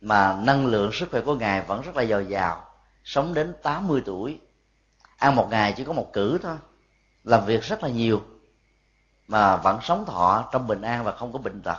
[0.00, 2.64] mà năng lượng sức khỏe của ngài vẫn rất là dồi dào,
[3.04, 4.38] sống đến 80 tuổi.
[5.16, 6.56] Ăn một ngày chỉ có một cử thôi,
[7.24, 8.22] làm việc rất là nhiều,
[9.28, 11.78] mà vẫn sống thọ trong bình an và không có bệnh tật.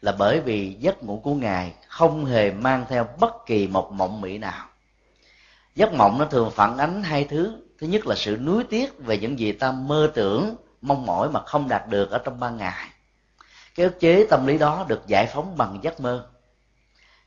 [0.00, 4.20] Là bởi vì giấc ngủ của ngài không hề mang theo bất kỳ một mộng
[4.20, 4.66] mị nào.
[5.74, 7.62] Giấc mộng nó thường phản ánh hai thứ.
[7.78, 11.40] Thứ nhất là sự nuối tiếc về những gì ta mơ tưởng, mong mỏi mà
[11.40, 12.88] không đạt được ở trong ban ngày.
[13.74, 16.26] Cái ức chế tâm lý đó được giải phóng bằng giấc mơ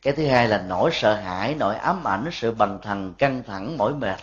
[0.01, 3.77] cái thứ hai là nỗi sợ hãi nỗi ám ảnh sự bần thần căng thẳng
[3.77, 4.19] mỏi mệt.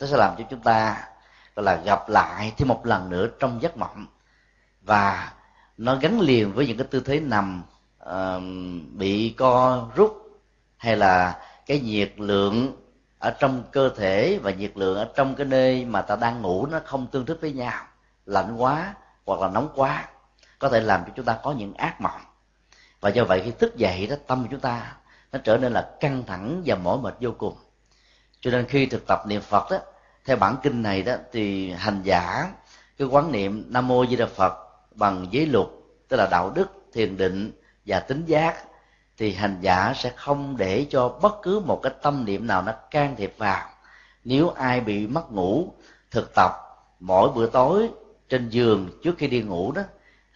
[0.00, 1.08] Nó sẽ làm cho chúng ta
[1.56, 4.06] gọi là gặp lại thêm một lần nữa trong giấc mộng.
[4.82, 5.32] Và
[5.76, 7.62] nó gắn liền với những cái tư thế nằm
[8.04, 8.42] uh,
[8.92, 10.40] bị co rút
[10.76, 12.76] hay là cái nhiệt lượng
[13.18, 16.66] ở trong cơ thể và nhiệt lượng ở trong cái nơi mà ta đang ngủ
[16.66, 17.84] nó không tương thích với nhau
[18.26, 18.94] lạnh quá
[19.26, 20.08] hoặc là nóng quá
[20.58, 22.20] có thể làm cho chúng ta có những ác mộng
[23.02, 24.96] và do vậy khi thức dậy đó, tâm của chúng ta
[25.32, 27.54] nó trở nên là căng thẳng và mỏi mệt vô cùng.
[28.40, 29.78] Cho nên khi thực tập niệm phật đó,
[30.24, 32.52] theo bản kinh này đó, thì hành giả
[32.98, 34.52] cái quán niệm nam mô di đà phật
[34.94, 35.66] bằng giới luật,
[36.08, 37.52] tức là đạo đức, thiền định
[37.86, 38.64] và tính giác,
[39.18, 42.72] thì hành giả sẽ không để cho bất cứ một cái tâm niệm nào nó
[42.90, 43.68] can thiệp vào.
[44.24, 45.72] Nếu ai bị mất ngủ,
[46.10, 46.52] thực tập
[47.00, 47.90] mỗi bữa tối
[48.28, 49.82] trên giường trước khi đi ngủ đó,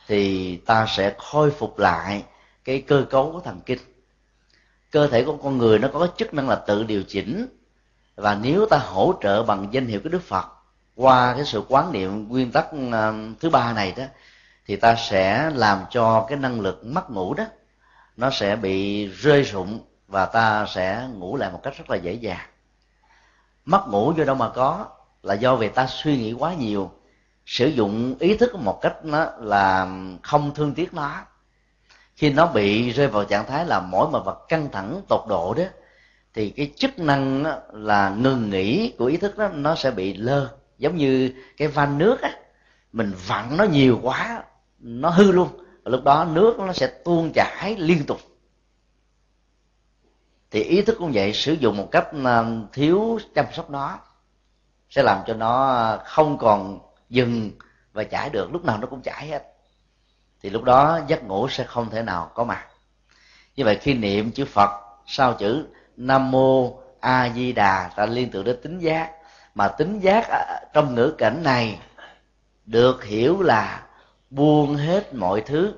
[0.06, 2.22] thì ta sẽ khôi phục lại
[2.66, 3.78] cái cơ cấu của thần kinh.
[4.90, 7.46] Cơ thể của con người nó có chức năng là tự điều chỉnh.
[8.16, 10.46] Và nếu ta hỗ trợ bằng danh hiệu của đức phật
[10.94, 14.04] qua cái sự quán niệm nguyên tắc à, thứ ba này đó,
[14.66, 17.44] thì ta sẽ làm cho cái năng lực mất ngủ đó,
[18.16, 22.12] nó sẽ bị rơi rụng và ta sẽ ngủ lại một cách rất là dễ
[22.12, 22.46] dàng.
[23.64, 24.86] Mất ngủ do đâu mà có
[25.22, 26.90] là do vì ta suy nghĩ quá nhiều,
[27.46, 29.88] sử dụng ý thức một cách nó là
[30.22, 31.24] không thương tiếc nó
[32.16, 35.54] khi nó bị rơi vào trạng thái là mỗi một vật căng thẳng, tột độ
[35.54, 35.64] đó,
[36.34, 40.48] thì cái chức năng là ngừng nghỉ của ý thức đó, nó sẽ bị lơ.
[40.78, 42.30] Giống như cái van nước á,
[42.92, 44.44] mình vặn nó nhiều quá,
[44.78, 45.48] nó hư luôn.
[45.84, 48.18] Lúc đó nước nó sẽ tuôn chảy liên tục.
[50.50, 53.98] Thì ý thức cũng vậy, sử dụng một cách à, thiếu chăm sóc nó
[54.90, 56.78] sẽ làm cho nó không còn
[57.10, 57.50] dừng
[57.92, 58.52] và chảy được.
[58.52, 59.55] Lúc nào nó cũng chảy hết
[60.46, 62.66] thì lúc đó giấc ngủ sẽ không thể nào có mặt.
[63.56, 64.70] Như vậy khi niệm chữ phật
[65.06, 65.66] sau chữ
[65.96, 69.10] nam mô a di đà ta liên tưởng đến tính giác.
[69.54, 70.28] Mà tính giác
[70.72, 71.78] trong ngữ cảnh này
[72.66, 73.82] được hiểu là
[74.30, 75.74] buông hết mọi thứ.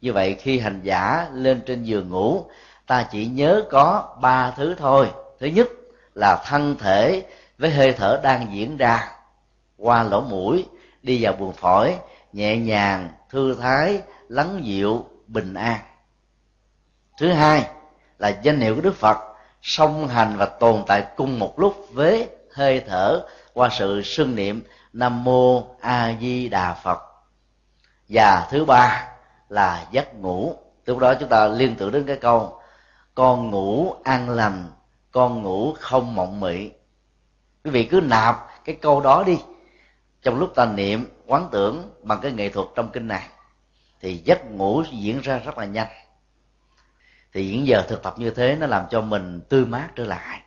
[0.00, 2.44] Như vậy khi hành giả lên trên giường ngủ,
[2.86, 5.10] ta chỉ nhớ có ba thứ thôi.
[5.40, 5.68] Thứ nhất
[6.14, 7.26] là thân thể
[7.58, 9.08] với hơi thở đang diễn ra
[9.76, 10.66] qua lỗ mũi,
[11.02, 11.94] đi vào buồng phổi,
[12.32, 15.80] nhẹ nhàng thư thái, lắng dịu, bình an.
[17.18, 17.70] Thứ hai
[18.18, 19.18] là danh hiệu của đức phật
[19.62, 24.62] song hành và tồn tại cùng một lúc với hơi thở qua sự xưng niệm
[24.92, 26.98] nam mô a di đà phật.
[28.08, 29.08] Và thứ ba
[29.48, 30.54] là giấc ngủ.
[30.86, 32.60] Lúc đó chúng ta liên tưởng đến cái câu,
[33.14, 34.64] con ngủ an lành,
[35.12, 36.70] con ngủ không mộng mị.
[37.64, 39.38] Quý vị cứ nạp cái câu đó đi.
[40.22, 43.28] Trong lúc ta niệm quán tưởng bằng cái nghệ thuật trong kinh này,
[44.00, 45.88] thì giấc ngủ diễn ra rất là nhanh.
[47.32, 50.40] Thì những giờ thực tập như thế nó làm cho mình tươi mát trở lại.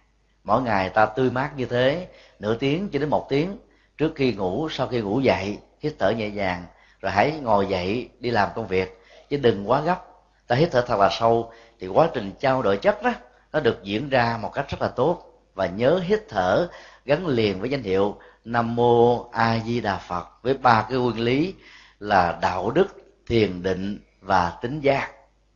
[0.44, 2.08] Mỗi ngày ta tươi mát như thế,
[2.40, 3.58] nửa tiếng cho đến một tiếng,
[3.98, 6.66] trước khi ngủ, sau khi ngủ dậy, hít thở nhẹ nhàng,
[7.02, 9.02] rồi hãy ngồi dậy đi làm công việc.
[9.30, 10.06] Chứ đừng quá gấp,
[10.48, 13.14] ta hít thở thật là sâu, thì quá trình trao đổi chất đó,
[13.54, 15.28] nó được diễn ra một cách rất là tốt.
[15.54, 16.68] Và nhớ hít thở
[17.06, 21.20] gắn liền với danh hiệu nam mô a di đà phật với ba cái nguyên
[21.20, 21.54] lý
[22.00, 22.88] là đạo đức,
[23.28, 25.12] thiền định và tính giác.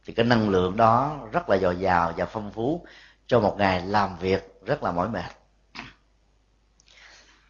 [0.05, 2.85] Thì cái năng lượng đó rất là dồi dào và phong phú
[3.27, 5.31] cho một ngày làm việc rất là mỏi mệt.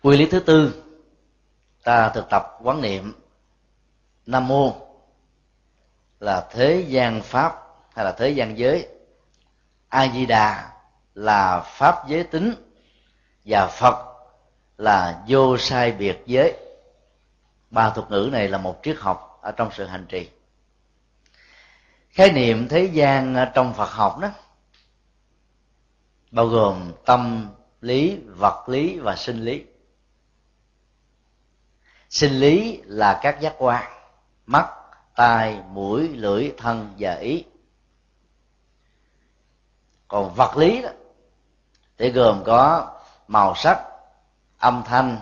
[0.02, 0.84] Quy lý thứ tư,
[1.84, 3.14] ta thực tập quán niệm
[4.26, 4.76] nam mô
[6.20, 7.56] là thế gian pháp
[7.96, 8.88] hay là thế gian giới.
[9.90, 10.72] A di đà
[11.14, 12.54] là pháp giới tính
[13.46, 14.16] và phật
[14.78, 16.58] là vô sai biệt giới.
[17.70, 20.30] Ba thuật ngữ này là một triết học ở trong sự hành trì.
[22.10, 24.30] Khái niệm thế gian trong phật học đó,
[26.32, 27.50] bao gồm tâm,
[27.82, 29.66] lý, vật lý và sinh lý.
[32.10, 33.92] Sinh lý là các giác quan,
[34.46, 34.68] mắt,
[35.16, 37.44] tai, mũi, lưỡi, thân và ý.
[40.08, 40.90] Còn vật lý đó
[41.98, 42.92] thì gồm có
[43.28, 43.80] màu sắc,
[44.58, 45.18] âm thanh,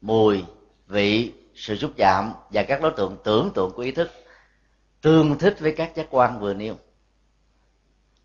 [0.00, 0.44] mùi,
[0.86, 4.10] vị, sự xúc chạm và các đối tượng tưởng tượng của ý thức
[5.00, 6.74] tương thích với các giác quan vừa nêu.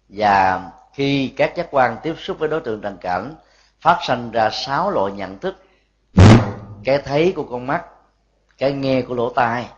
[0.09, 0.63] Và
[0.93, 3.35] khi các giác quan tiếp xúc với đối tượng trần cảnh,
[3.81, 5.63] phát sinh ra sáu loại nhận thức.
[6.83, 7.85] Cái thấy của con mắt,
[8.57, 9.69] cái nghe của lỗ tai,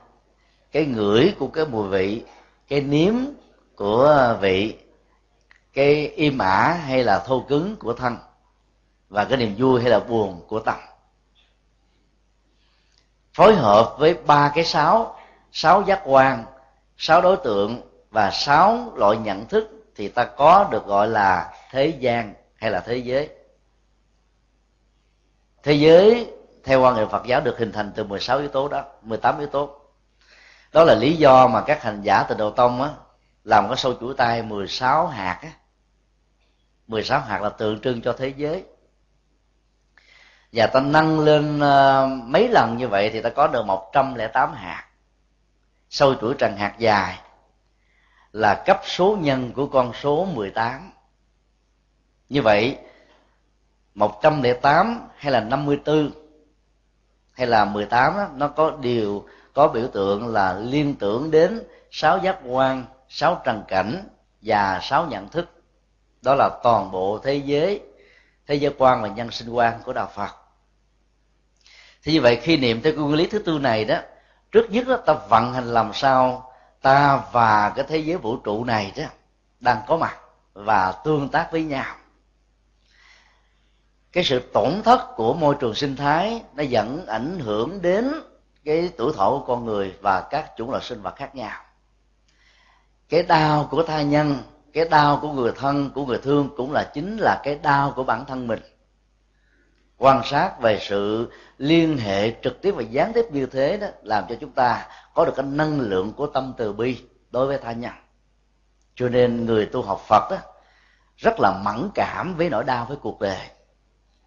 [0.71, 2.23] cái ngửi của cái mùi vị,
[2.67, 3.13] cái nếm
[3.75, 4.77] của vị,
[5.73, 8.17] cái im ả hay là thô cứng của thân
[9.11, 10.75] và cái niềm vui hay là buồn của tâm
[13.33, 15.19] phối hợp với ba cái sáu
[15.51, 16.45] sáu giác quan,
[16.97, 21.87] sáu đối tượng và sáu loại nhận thức thì ta có được gọi là thế
[21.87, 23.29] gian hay là thế giới.
[25.63, 26.31] Thế giới
[26.63, 29.47] theo quan niệm Phật giáo được hình thành từ 16 yếu tố đó 18 yếu
[29.47, 29.79] tố.
[30.73, 32.89] Đó là lý do mà các hành giả từ đầu tông á
[33.43, 35.51] làm cái sâu chuỗi tay 16 hạt á.
[36.87, 38.63] 16 hạt là tượng trưng cho thế giới
[40.51, 44.85] và ta nâng lên ờ, mấy lần như vậy thì ta có được 108 hạt.
[45.89, 47.19] Sâu chuỗi trần hạt dài
[48.31, 50.91] là cấp số nhân của con số 18
[52.29, 52.77] như vậy
[53.95, 56.11] 108 hay là 54
[57.31, 62.17] hay là 18 đó, nó có điều có biểu tượng là liên tưởng đến sáu
[62.17, 64.03] giác quan sáu trần cảnh
[64.41, 65.49] và sáu nhận thức.
[66.21, 67.81] Đó là toàn bộ thế giới
[68.47, 70.40] thế giới quan và nhân sinh quan của đạo phật
[72.03, 73.97] thì như vậy khi niệm theo nguyên lý thứ tư này đó,
[74.51, 78.63] trước nhất đó ta vận hành làm sao ta và cái thế giới vũ trụ
[78.63, 79.03] này đó
[79.59, 80.17] đang có mặt
[80.53, 81.95] và tương tác với nhau.
[84.11, 88.11] Cái sự tổn thất của môi trường sinh thái nó dẫn ảnh hưởng đến
[88.65, 91.63] cái tuổi thọ của con người và các chủng loại sinh vật khác nhau.
[93.09, 94.37] Cái đau của tha nhân,
[94.73, 98.03] cái đau của người thân, của người thương cũng là chính là cái đau của
[98.03, 98.59] bản thân mình
[100.01, 104.23] quan sát về sự liên hệ trực tiếp và gián tiếp như thế đó làm
[104.29, 107.71] cho chúng ta có được cái năng lượng của tâm từ bi đối với tha
[107.71, 107.91] nhân.
[108.95, 110.37] Cho nên người tu học phật đó
[111.17, 113.47] rất là mẫn cảm với nỗi đau với cuộc đời.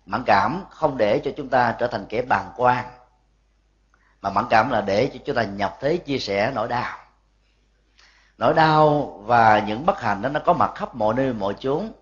[0.06, 2.84] Mẫn cảm không để cho chúng ta trở thành kẻ bàng quan,
[4.20, 6.98] mà mẫn cảm là để cho chúng ta nhập thế chia sẻ nỗi đau.
[8.38, 11.92] Nỗi đau và những bất hạnh đó nó có mặt khắp mọi nơi, mọi chốn.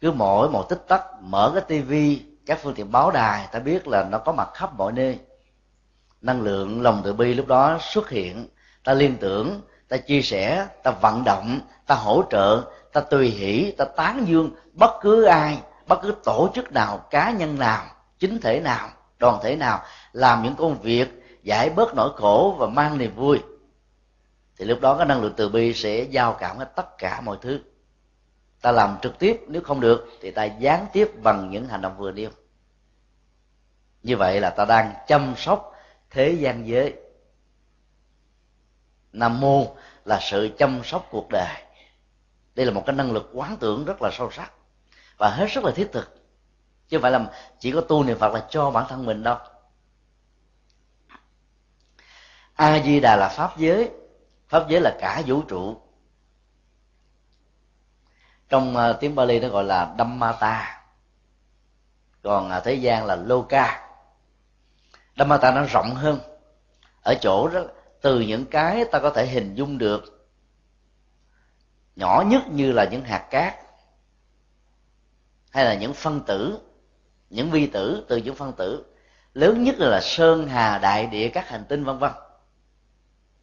[0.00, 3.88] Cứ mỗi một tích tắc mở cái tivi các phương tiện báo đài, ta biết
[3.88, 5.18] là nó có mặt khắp mọi nơi.
[6.20, 8.48] Năng lượng lòng từ bi lúc đó xuất hiện,
[8.84, 13.74] ta liên tưởng, ta chia sẻ, ta vận động, ta hỗ trợ, ta tùy hỷ,
[13.78, 17.84] ta tán dương bất cứ ai, bất cứ tổ chức nào, cá nhân nào,
[18.18, 18.88] chính thể nào,
[19.18, 19.82] đoàn thể nào,
[20.12, 23.42] làm những công việc giải bớt nỗi khổ và mang niềm vui.
[24.58, 27.36] Thì lúc đó cái năng lượng từ bi sẽ giao cảm hết tất cả mọi
[27.40, 27.60] thứ
[28.66, 31.98] ta làm trực tiếp, nếu không được, thì ta gián tiếp bằng những hành động
[31.98, 32.30] vừa nêu.
[34.02, 35.72] Như vậy là ta đang chăm sóc
[36.10, 36.94] thế gian giới.
[39.12, 41.62] Nam mô là sự chăm sóc cuộc đời.
[42.54, 44.52] Đây là một cái năng lực quán tưởng rất là sâu sắc
[45.18, 46.16] và hết sức là thiết thực.
[46.88, 49.38] Chứ không phải là chỉ có tu niệm phật là cho bản thân mình đâu.
[52.54, 53.90] A di đà là pháp giới.
[54.48, 55.80] Pháp giới là cả vũ trụ
[58.48, 60.82] trong uh, tiếng Bali nó gọi là Dhammata.
[62.22, 63.88] Còn uh, thế gian là Loka.
[65.16, 66.18] Dhammata nó rộng hơn.
[67.02, 67.60] Ở chỗ đó
[68.00, 70.28] từ những cái ta có thể hình dung được
[71.96, 73.54] nhỏ nhất như là những hạt cát
[75.50, 76.58] hay là những phân tử
[77.30, 78.84] những vi tử từ những phân tử.
[79.34, 82.12] Lớn nhất là sơn hà đại địa các hành tinh vân vân.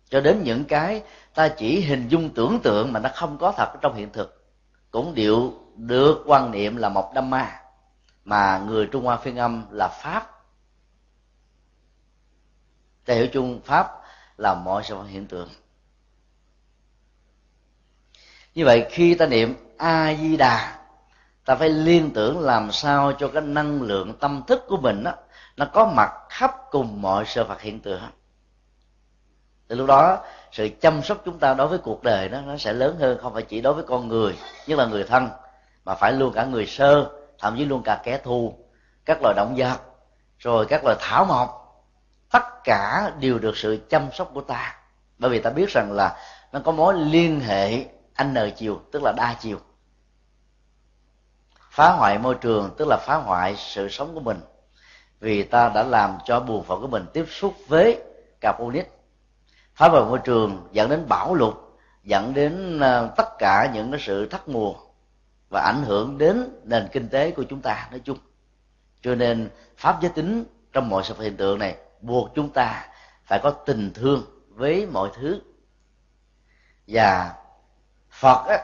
[0.10, 3.74] Cho đến những cái ta chỉ hình dung tưởng tượng mà nó không có thật
[3.82, 4.43] trong hiện thực
[4.94, 7.60] cũng đều được quan niệm là một đâm ma
[8.26, 10.30] mà người trung hoa phiên âm là pháp.
[13.06, 13.88] Ta hiểu chung pháp
[14.38, 15.50] là mọi sự hiện tượng.
[18.56, 20.80] Như vậy khi ta niệm a di đà
[21.46, 25.14] ta phải liên tưởng làm sao cho cái năng lượng tâm thức của mình đó,
[25.58, 28.02] nó có mặt khắp cùng mọi sự vật hiện tượng.
[29.68, 32.74] Từ lúc đó sự chăm sóc chúng ta đối với cuộc đời đó, nó sẽ
[32.74, 34.38] lớn hơn, không phải chỉ đối với con người,
[34.68, 35.30] nhất là người thân,
[35.86, 38.58] mà phải luôn cả người sơ, thậm chí luôn cả kẻ thù,
[39.06, 39.80] các loài động vật,
[40.40, 41.60] rồi các loài thảo mộc.
[42.32, 44.76] Tất cả đều được sự chăm sóc của ta.
[45.18, 46.18] Bởi vì ta biết rằng là
[46.52, 47.86] nó có mối liên hệ
[48.24, 49.58] n chiều, tức là đa chiều.
[51.70, 54.40] Phá hoại môi trường, tức là phá hoại sự sống của mình.
[55.20, 58.00] Vì ta đã làm cho buồn phận của mình tiếp xúc với
[58.42, 58.92] carbonic
[59.76, 61.54] phá hoại môi trường dẫn đến bão lụt
[62.04, 64.74] dẫn đến ờ, tất cả những cái sự thất mùa
[65.50, 68.18] và ảnh hưởng đến nền kinh tế của chúng ta nói chung.
[69.02, 70.44] Cho nên pháp giới tính
[70.74, 72.88] trong mọi sự hiện tượng này buộc chúng ta
[73.24, 75.42] phải có tình thương với mọi thứ.
[76.88, 77.34] Và
[78.10, 78.58] phật á,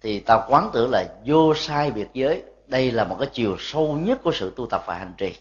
[0.00, 3.92] thì ta quán tưởng là vô sai biệt giới đây là một cái chiều sâu
[3.92, 5.36] nhất của sự tu tập và hành trì.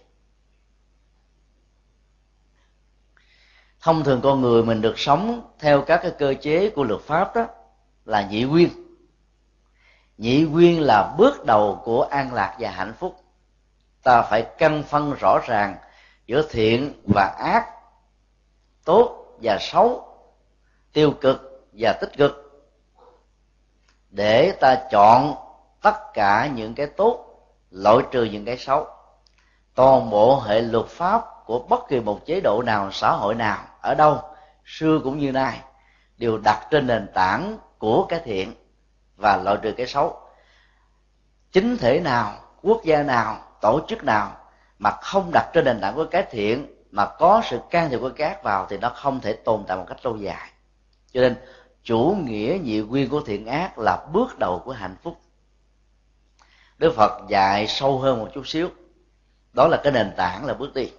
[3.85, 7.35] Thông thường con người mình được sống theo các cái cơ chế của luật pháp
[7.35, 7.47] đó
[8.05, 8.69] là nhị nguyên.
[10.17, 13.15] Nhị nguyên là bước đầu của an lạc và hạnh phúc.
[14.03, 15.75] Ta phải căn phân rõ ràng
[16.25, 17.65] giữa thiện và ác,
[18.85, 20.07] tốt và xấu,
[20.93, 22.63] tiêu cực và tích cực.
[24.09, 25.35] Để ta chọn
[25.81, 27.25] tất cả những cái tốt,
[27.71, 28.87] loại trừ những cái xấu,
[29.75, 33.63] toàn bộ hệ luật pháp của bất kỳ một chế độ nào, xã hội nào,
[33.81, 34.21] ở đâu,
[34.65, 35.59] xưa cũng như nay,
[36.17, 38.53] đều đặt trên nền tảng của cái thiện
[39.17, 40.19] và loại trừ cái xấu.
[41.51, 44.37] Chính thể nào, quốc gia nào, tổ chức nào
[44.79, 48.11] mà không đặt trên nền tảng của cái thiện, mà có sự can thiệp của
[48.15, 50.49] các vào thì nó không thể tồn tại một cách lâu dài.
[51.11, 51.35] Cho nên,
[51.83, 55.17] chủ nghĩa nhị nguyên của thiện ác là bước đầu của hạnh phúc.
[56.77, 58.69] Đức phật dạy sâu hơn một chút xíu.
[59.53, 60.91] Đó là cái nền tảng là bước đi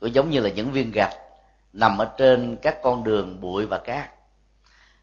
[0.00, 1.14] cũng giống như là những viên gạch
[1.72, 4.10] nằm ở trên các con đường bụi và cát.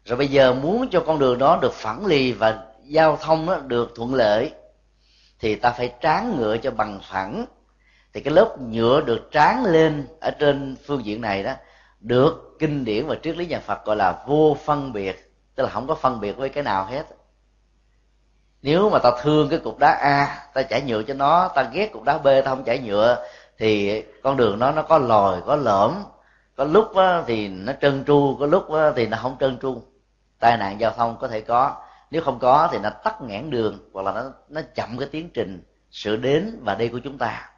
[0.04, 3.58] Rồi bây giờ muốn cho con đường đó được phẳng lì và giao thông đó
[3.66, 4.52] được thuận lợi,
[5.38, 7.44] thì ta phải tráng ngựa cho bằng phẳng.
[8.12, 11.52] Thì cái lớp nhựa được tráng lên ở trên phương diện này đó,
[12.00, 15.32] được kinh điển và triết lý nhà Phật gọi là vô phân biệt.
[15.54, 17.06] Tức là không có phân biệt với cái nào hết.
[18.62, 21.92] Nếu mà ta thương cái cục đá A, ta chảy nhựa cho nó, ta ghét
[21.92, 23.26] cục đá B, ta không chảy nhựa
[23.62, 25.94] thì con đường nó nó có lòi có lõm.
[26.56, 26.92] Có lúc
[27.26, 29.82] thì nó trơn tru có lúc thì nó không trơn tru.
[30.38, 31.76] Tai nạn giao thông có thể có.
[32.10, 35.30] Nếu không có thì nó tắt nghẽn đường hoặc là nó nó chậm cái tiến
[35.34, 37.50] trình sự đến và đi của chúng ta.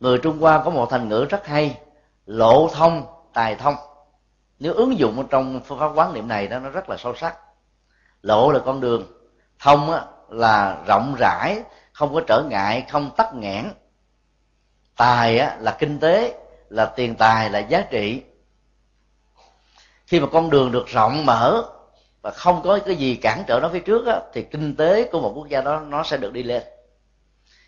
[0.00, 1.78] Người trung hoa có một thành ngữ rất hay
[2.26, 3.74] lộ thông tài thông.
[4.58, 7.36] Nếu ứng dụng trong phương pháp quán niệm này đó nó rất là sâu sắc.
[8.22, 9.06] Lộ là con đường
[9.58, 11.62] thông á, là rộng rãi
[11.92, 13.64] không có trở ngại không tắc nghẽn
[15.00, 16.34] tài á, là kinh tế
[16.68, 18.22] là tiền tài là giá trị.
[20.06, 21.62] Khi mà con đường được rộng mở
[22.22, 25.20] và không có cái gì cản trở nó phía trước á, thì kinh tế của
[25.20, 26.62] một quốc gia đó nó sẽ được đi lên.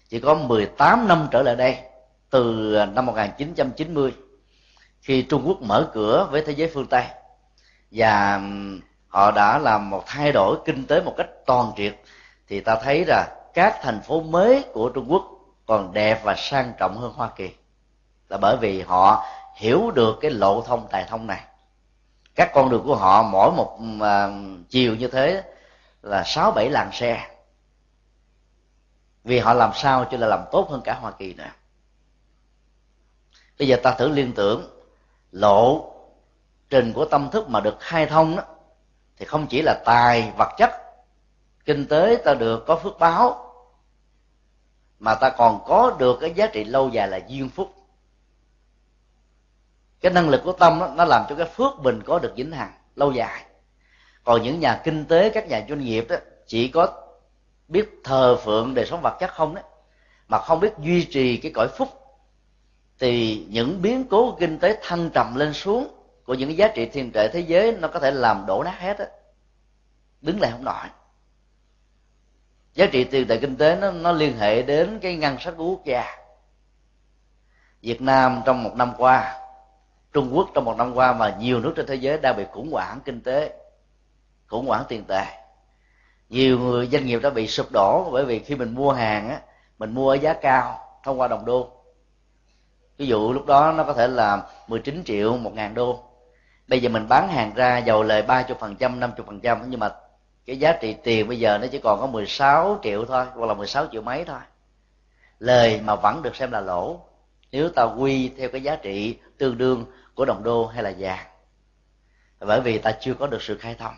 [0.09, 1.77] Chỉ có 18 năm trở lại đây
[2.31, 4.13] từ năm 1990
[5.01, 7.05] khi Trung Quốc mở cửa với thế giới phương Tây
[7.91, 8.41] và
[9.09, 11.95] họ đã làm một thay đổi kinh tế một cách toàn triệt
[12.49, 16.73] thì ta thấy là các thành phố mới của Trung Quốc còn đẹp và sang
[16.79, 17.51] trọng hơn Hoa Kỳ.
[18.29, 19.25] Là bởi vì họ
[19.57, 21.45] hiểu được cái lộ thông, tài thông này.
[22.35, 24.29] Các con đường của họ mỗi một à,
[24.69, 25.43] chiều như thế
[26.03, 27.29] là sáu bảy làn xe.
[29.25, 31.51] Vì họ làm sao cho là làm tốt hơn cả Hoa Kỳ nữa
[33.63, 34.71] bây giờ ta thử liên tưởng,
[35.33, 35.93] lộ
[36.71, 38.43] trình của tâm thức mà được khai thông đó
[39.17, 40.71] thì không chỉ là tài vật chất,
[41.65, 43.52] kinh tế ta được có phước báo
[45.03, 47.75] mà ta còn có được cái giá trị lâu dài là duyên phúc.
[50.01, 52.53] Cái năng lực của tâm đó, nó làm cho cái phước mình có được vĩnh
[52.53, 53.45] hằng lâu dài.
[54.25, 56.89] Còn những nhà kinh tế các nhà doanh nghiệp đó chỉ có
[57.69, 59.65] biết thờ phượng đời sống vật chất không đấy
[60.29, 61.89] mà không biết duy trì cái cõi phúc
[62.99, 65.89] thì những biến cố kinh tế thăng trầm lên xuống
[66.25, 68.99] của những giá trị thiên trệ thế giới nó có thể làm đổ nát hết
[68.99, 69.07] á.
[70.21, 70.87] Đứng lại không nổi
[72.75, 75.65] giá trị tiền tệ kinh tế nó nó liên hệ đến cái ngân sách của
[75.65, 76.05] quốc gia.
[77.83, 79.39] Việt Nam trong một năm qua,
[80.13, 82.73] Trung Quốc trong một năm qua mà nhiều nước trên thế giới đang bị khủng
[82.73, 83.53] hoảng kinh tế,
[84.47, 85.25] khủng hoảng tiền tệ
[86.33, 89.41] nhiều người, doanh nghiệp đã bị sụp đổ bởi vì khi mình mua hàng á,
[89.79, 91.71] mình mua ở giá cao, thông qua đồng đô.
[92.99, 96.01] Ví dụ lúc đó nó có thể là 19 triệu một ngàn đô.
[96.69, 99.41] Bây giờ mình bán hàng ra giàu lời ba chục phần trăm, năm chục phần
[99.41, 99.91] trăm, nhưng mà
[100.47, 103.55] cái giá trị tiền bây giờ nó chỉ còn có 16 triệu thôi hoặc là
[103.55, 104.41] 16 triệu mấy thôi.
[105.39, 107.01] Lời mà vẫn được xem là lỗ
[107.53, 109.85] nếu ta quy theo cái giá trị tương đương
[110.15, 111.27] của đồng đô hay là vàng.
[112.41, 113.95] Bởi vì ta chưa có được sự khai thông.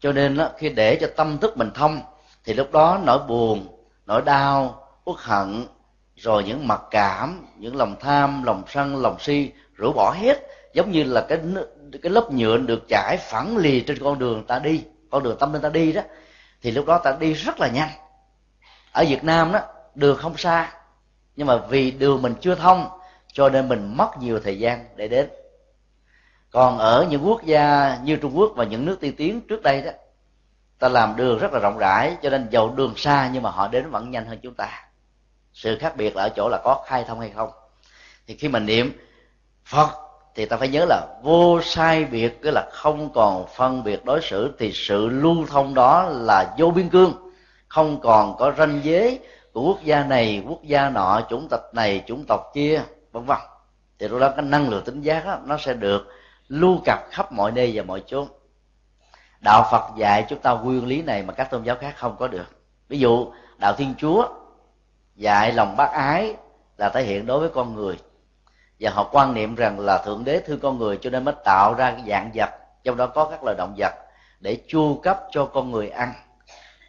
[0.00, 2.00] Cho nên đó, khi để cho tâm thức mình thông
[2.44, 3.66] thì lúc đó nỗi buồn
[4.06, 5.66] nỗi đau uất hận
[6.16, 10.40] rồi những mặc cảm những lòng tham lòng sân lòng si rũ bỏ hết
[10.74, 11.38] giống như là cái
[12.02, 14.84] cái lớp nhựa được trải phẳng lì trên con đường ta đi
[15.14, 16.02] con đường tâm linh ta đi đó,
[16.62, 17.88] thì lúc đó ta đi rất là nhanh.
[18.92, 19.60] Ở việt nam đó,
[19.94, 20.72] đường không xa,
[21.36, 22.88] nhưng mà vì đường mình chưa thông,
[23.32, 25.28] cho nên mình mất nhiều thời gian để đến.
[26.50, 29.82] Còn ở những quốc gia như trung quốc và những nước tiên tiến trước đây
[29.82, 29.90] đó,
[30.78, 33.68] ta làm đường rất là rộng rãi, cho nên dầu đường xa nhưng mà họ
[33.68, 34.84] đến vẫn nhanh hơn chúng ta.
[35.52, 37.50] Sự khác biệt là ở chỗ là có khai thông hay không.
[38.26, 38.92] Thì khi mình niệm
[39.64, 40.03] phật
[40.34, 44.20] thì ta phải nhớ là vô sai biệt tức là không còn phân biệt đối
[44.22, 47.32] xử thì sự lưu thông đó là vô biên cương.
[47.68, 49.20] Không còn có ranh giới
[49.52, 52.82] của quốc gia này quốc gia nọ chủng tộc này chủng tộc kia
[53.12, 53.38] vân vân.
[53.98, 56.08] Thì lúc đó cái năng lượng tính giác đó, nó sẽ được
[56.48, 58.28] lưu cập khắp mọi nơi và mọi chốn.
[59.40, 62.28] Đạo phật dạy chúng ta nguyên lý này mà các tôn giáo khác không có
[62.28, 62.46] được.
[62.88, 64.28] Ví dụ đạo thiên chúa
[65.16, 66.34] dạy lòng bác ái
[66.76, 67.98] là thể hiện đối với con người
[68.80, 71.74] và họ quan niệm rằng là thượng đế thương con người cho nên mới tạo
[71.74, 72.50] ra cái dạng vật,
[72.84, 73.94] trong đó có các loài động vật,
[74.40, 76.12] để chu cấp cho con người ăn.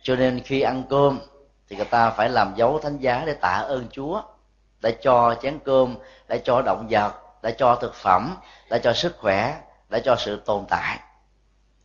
[0.03, 1.19] Cho nên khi ăn cơm
[1.69, 4.21] thì người ta phải làm dấu thánh giá để tạ ơn chúa,
[4.81, 5.95] đã cho chén cơm,
[6.27, 8.37] đã cho động vật, đã cho thực phẩm,
[8.69, 9.55] đã cho sức khỏe,
[9.89, 10.99] đã cho sự tồn tại.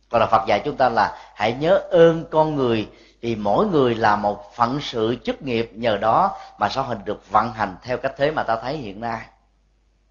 [0.09, 2.89] Còn là phật dạy chúng ta là hãy nhớ ơn con người,
[3.21, 7.31] vì mỗi người là một phận sự chức nghiệp nhờ đó mà xã hội được
[7.31, 9.21] vận hành theo cách thế mà ta thấy hiện nay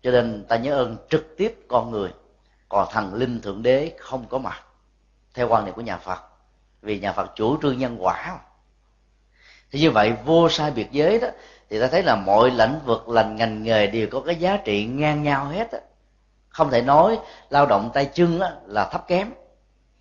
[0.02, 2.10] cho nên ta nhớ ơn trực tiếp con người.
[2.68, 4.62] Còn thần linh thượng đế không có mặt.
[5.34, 6.20] Theo quan niệm của nhà phật.
[6.82, 8.38] Vì nhà phật chủ trương nhân quả.
[9.70, 11.28] Thì như vậy vô sai biệt giới đó,
[11.70, 14.84] thì ta thấy là mọi lĩnh vực lành ngành nghề đều có cái giá trị
[14.84, 15.78] ngang nhau hết á.
[16.48, 17.18] Không thể nói
[17.50, 19.30] lao động tay chân là thấp kém.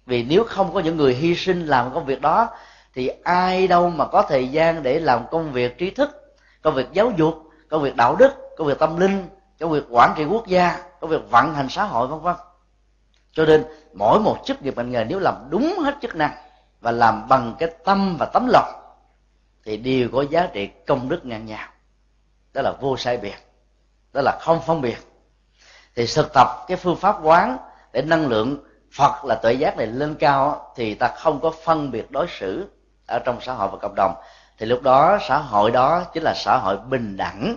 [0.05, 2.47] Vì nếu không có những người hy sinh làm công việc đó,
[2.93, 6.87] thì ai đâu mà có thời gian để làm công việc trí thức, công việc
[6.93, 9.27] giáo dục, công việc đạo đức, công việc tâm linh
[9.60, 12.36] trong việc quản trị quốc gia trong việc vận hành xã hội, vân vân.
[13.32, 16.32] Cho nên, mỗi một chức nghiệp ngành nghề nếu làm đúng hết chức năng
[16.82, 18.74] và làm bằng cái tâm và tấm lòng,
[19.66, 21.68] thì đều có giá trị công đức ngang nhau.
[22.53, 23.36] Đó là vô sai biệt,
[24.14, 24.97] đó là không phân biệt.
[25.95, 27.57] Thì thực tập cái phương pháp quán
[27.91, 28.64] để năng lượng
[28.97, 32.70] phật là tuệ giác này lên cao thì ta không có phân biệt đối xử
[33.07, 34.16] ở trong xã hội và cộng đồng.
[34.57, 37.55] Thì lúc đó xã hội đó chính là xã hội bình đẳng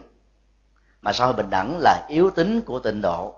[1.03, 3.35] mà xã hội bình đẳng là yếu tính của tịnh độ.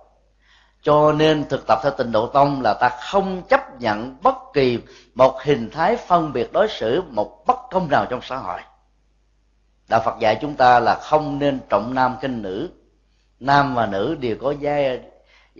[0.81, 4.79] Cho nên thực tập theo tịnh độ tông là ta không chấp nhận bất kỳ
[5.15, 8.61] một hình thái phân biệt đối xử một bất công nào trong xã hội.
[9.87, 12.69] Đạo phật dạy chúng ta là không nên trọng nam kinh nữ.
[13.39, 14.99] Nam và nữ đều có vai,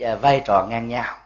[0.02, 1.18] à, vai trò ngang nhau.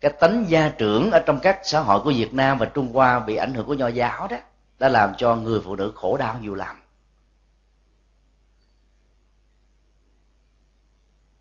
[0.00, 3.18] Cái tánh gia trưởng ở trong các xã hội của việt nam và trung hoa
[3.18, 4.36] bị ảnh hưởng của nho giáo đó
[4.78, 6.76] đã làm cho người phụ nữ khổ đau nhiều lắm.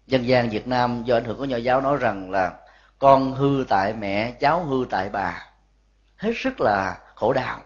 [0.07, 2.53] Dân gian việt nam do ảnh hưởng của nho giáo nói rằng là
[2.99, 5.49] con hư tại mẹ, cháu hư tại bà.
[6.15, 7.61] Hết sức là khổ đau.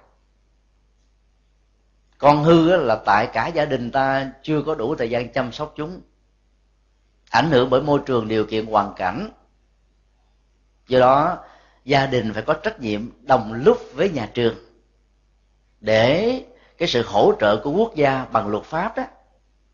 [2.17, 5.73] Con hư là tại cả gia đình ta chưa có đủ thời gian chăm sóc
[5.75, 6.01] chúng.
[7.29, 9.29] Ảnh hưởng bởi môi trường điều kiện hoàn cảnh.
[10.87, 11.37] Do đó,
[11.85, 14.55] gia đình phải có trách nhiệm đồng lúc với nhà trường
[15.81, 16.41] để
[16.77, 19.03] cái sự hỗ trợ của quốc gia bằng luật pháp đó,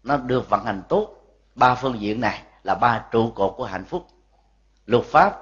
[0.04, 1.16] nó được vận hành tốt
[1.56, 4.08] ba phương diện này là ba trụ cột của hạnh phúc,
[4.86, 5.42] luật pháp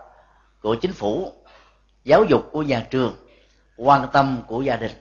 [0.61, 1.31] của chính phủ,
[2.03, 3.15] giáo dục của nhà trường,
[3.77, 4.91] quan tâm của gia đình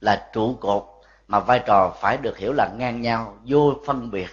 [0.00, 0.84] là trụ cột
[1.28, 4.28] mà vai trò phải được hiểu là ngang nhau, vô phân biệt.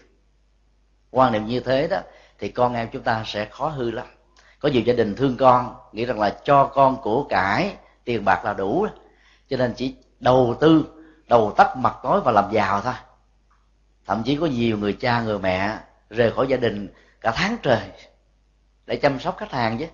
[1.12, 1.98] Quan niệm như thế đó
[2.40, 4.08] thì con em chúng ta sẽ khó hư lắm.
[4.60, 8.46] Có nhiều gia đình thương con, nghĩ rằng là cho con của cải, tiền bạc
[8.46, 8.88] là đủ.
[9.50, 10.86] Cho nên chỉ đầu tư,
[11.28, 12.94] đầu tắt mặt tối và làm giàu thôi.
[14.06, 15.78] Thậm chí có nhiều người cha, người mẹ
[16.10, 16.88] rời khỏi gia đình
[17.28, 17.92] cả tháng trời
[18.86, 19.86] để chăm sóc khách hàng chứ.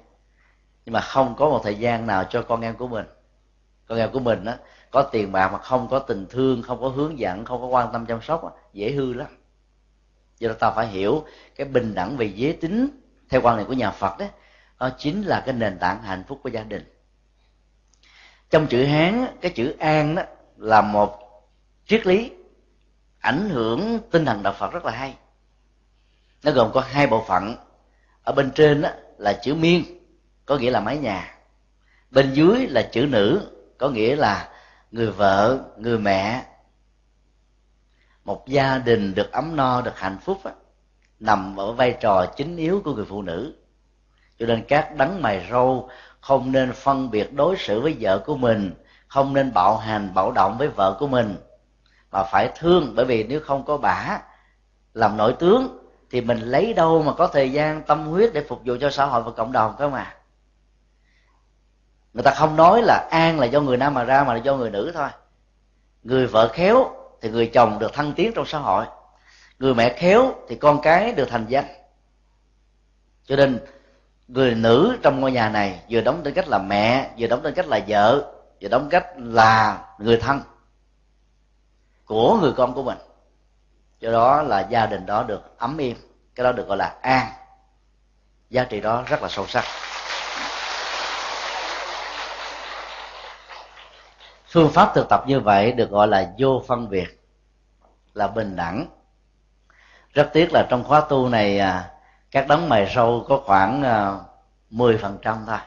[0.86, 3.06] Nhưng mà không có một thời gian nào cho con em của mình.
[3.88, 4.58] Con em của mình á,
[4.92, 7.90] có tiền bạc mà không có tình thương, không có hướng dẫn, không có quan
[7.94, 9.28] tâm chăm sóc dễ hư lắm.
[10.40, 11.26] Do đó ta phải hiểu
[11.56, 12.88] cái bình đẳng về giới tính
[13.30, 14.26] theo quan niệm của nhà phật đó
[14.80, 16.94] nó chính là cái nền tảng hạnh phúc của gia đình.
[18.50, 20.24] Trong chữ hán cái chữ an đó
[20.58, 21.20] là một
[21.86, 22.32] triết lý
[23.20, 25.16] ảnh hưởng tinh thần đạo phật rất là hay
[26.44, 27.56] nó gồm có hai bộ phận.
[28.24, 29.84] Ở bên trên đó là chữ miên
[30.46, 31.36] có nghĩa là mái nhà.
[32.12, 34.50] Bên dưới là chữ nữ có nghĩa là
[34.92, 36.46] người vợ người mẹ.
[38.26, 40.52] Một gia đình được ấm no được hạnh phúc đó,
[41.20, 43.56] nằm ở vai trò chính yếu của người phụ nữ.
[44.40, 45.90] Cho nên các đấng mày râu
[46.22, 48.74] không nên phân biệt đối xử với vợ của mình
[49.08, 51.36] không nên bạo hành bạo động với vợ của mình
[52.12, 54.20] mà phải thương bởi vì nếu không có bả
[54.94, 55.83] làm nội tướng
[56.14, 59.06] thì mình lấy đâu mà có thời gian, tâm huyết để phục vụ cho xã
[59.06, 60.16] hội và cộng đồng cơ mà.
[62.14, 64.56] Người ta không nói là an là do người nam mà ra mà là do
[64.56, 65.10] người nữ thôi.
[66.04, 66.92] Người vợ khéo
[67.22, 68.86] thì người chồng được thăng tiến trong xã hội.
[69.60, 71.66] Người mẹ khéo thì con cái được thành danh.
[73.26, 73.60] Cho nên,
[74.28, 77.54] người nữ trong ngôi nhà này vừa đóng trên cách là mẹ, vừa đóng trên
[77.54, 80.42] cách là vợ, vừa đóng cách là người thân
[82.06, 82.98] của người con của mình
[84.04, 85.98] do đó là gia đình đó được ấm im,
[86.36, 87.28] cái đó được gọi là an.
[88.50, 89.64] Giá trị đó rất là sâu sắc.
[94.48, 97.24] Phương pháp thực tập như vậy được gọi là vô phân biệt
[98.14, 98.88] là bình đẳng.
[100.14, 101.92] Rất tiếc là trong khóa tu này à,
[102.32, 104.16] các đấng mày râu có khoảng à,
[104.70, 105.58] mười phần trăm thôi.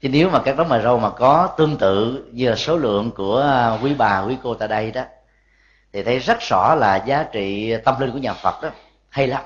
[0.00, 3.10] Chứ nếu mà các đấng mày râu mà có tương tự như là số lượng
[3.10, 5.02] của à, quý bà quý cô tại đây đó
[5.96, 8.70] thì thấy rất rõ là giá trị tâm linh của nhà phật đó,
[9.08, 9.44] hay lắm.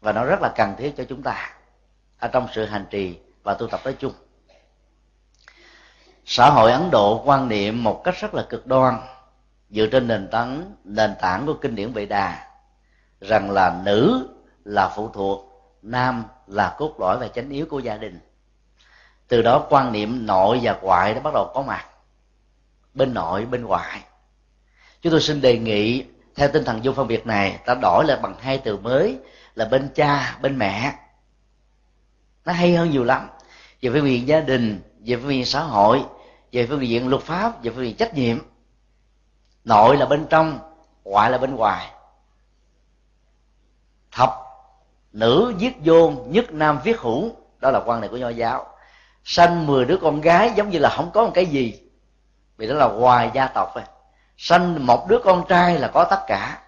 [0.00, 1.54] Và nó rất là cần thiết cho chúng ta
[2.18, 4.12] ở trong sự hành trì và tu tập nói chung.
[6.24, 8.94] Xã hội ấn độ quan niệm một cách rất là cực đoan,
[9.70, 12.50] dựa trên nền tảng nền tảng của kinh điển vệ đà,
[13.20, 14.28] rằng là nữ
[14.64, 18.20] là phụ thuộc, nam là cốt lõi và chánh yếu của gia đình.
[19.28, 21.86] Từ đó quan niệm nội và ngoại đã bắt đầu có mặt,
[22.94, 24.02] bên nội, bên ngoại
[25.02, 28.18] chúng tôi xin đề nghị, theo tinh thần vô phân biệt này, ta đổi lại
[28.22, 29.18] bằng hai từ mới
[29.54, 30.94] là bên cha, bên mẹ.
[32.44, 33.28] Nó hay hơn nhiều lắm.
[33.82, 36.04] Về phương diện gia đình, về phương diện xã hội,
[36.52, 38.38] về phương diện luật pháp, về phương diện trách nhiệm.
[39.64, 40.58] Nội là bên trong,
[41.04, 41.90] ngoại là bên ngoài.
[44.12, 44.34] Thập,
[45.12, 47.30] nữ viết vô, nhất nam viết hữu.
[47.60, 48.66] Đó là quan này của nho giáo.
[49.24, 51.80] Sanh 10 đứa con gái giống như là không có một cái gì.
[52.56, 53.84] Vì đó là ngoài gia tộc thôi
[54.36, 56.62] sanh một đứa con trai là có tất cả.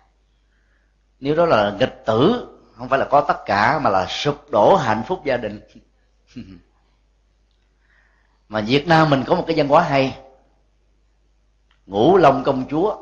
[1.20, 4.76] Nếu đó là nghịch tử, không phải là có tất cả, mà là sụp đổ
[4.76, 5.60] hạnh phúc gia đình.
[8.48, 10.18] Mà việt nam mình có một cái văn hóa hay.
[11.86, 12.96] Ngũ long công chúa.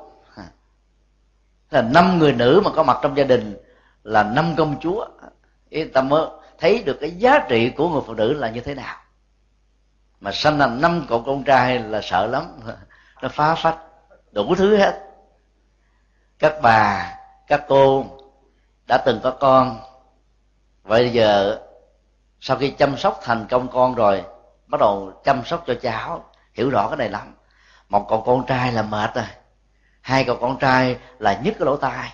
[1.70, 3.56] Là năm người nữ mà có mặt trong gia đình
[4.04, 5.06] là năm công chúa.
[5.94, 6.26] Ta mới
[6.58, 8.96] thấy được cái giá trị của người phụ nữ là như thế nào.
[10.20, 12.44] Mà sanh là năm cậu con trai là sợ lắm.
[13.22, 13.78] Nó phá phách
[14.32, 15.00] đủ thứ hết.
[16.38, 17.14] Các bà,
[17.46, 18.04] các cô
[18.86, 19.80] đã từng có con.
[20.82, 21.58] Vậy giờ,
[22.40, 24.24] sau khi chăm sóc thành công con rồi,
[24.66, 27.34] bắt đầu chăm sóc cho cháu, hiểu rõ cái này lắm.
[27.88, 29.24] Một cậu con trai là mệt rồi.
[30.00, 32.12] Hai cậu con trai là nhức cái lỗ tai.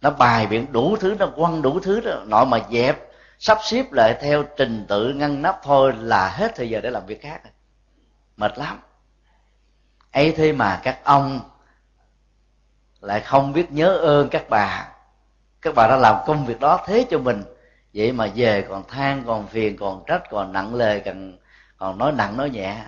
[0.00, 2.22] Nó bài biện đủ thứ, nó quăng đủ thứ đó.
[2.26, 2.98] Nội mà dẹp,
[3.38, 7.06] sắp xếp lại theo trình tự ngăn nắp thôi là hết thời giờ để làm
[7.06, 7.40] việc khác
[8.36, 8.80] mệt lắm
[10.12, 11.40] ấy thế mà các ông
[13.00, 14.88] lại không biết nhớ ơn các bà.
[15.62, 17.42] Các bà đã làm công việc đó thế cho mình.
[17.94, 21.38] Vậy mà về còn than, còn phiền, còn trách, còn nặng lời, còn
[21.76, 22.84] còn nói nặng, nói nhẹ.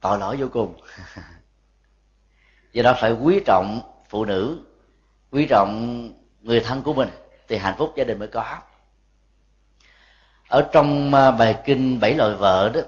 [0.00, 0.80] Tội lỗi vô cùng.
[2.72, 4.58] Do đó phải quý trọng phụ nữ,
[5.30, 6.08] quý trọng
[6.40, 7.08] người thân của mình
[7.48, 8.58] thì hạnh phúc gia đình mới có.
[10.48, 12.80] Ở trong à, bài kinh bảy loại vợ đó,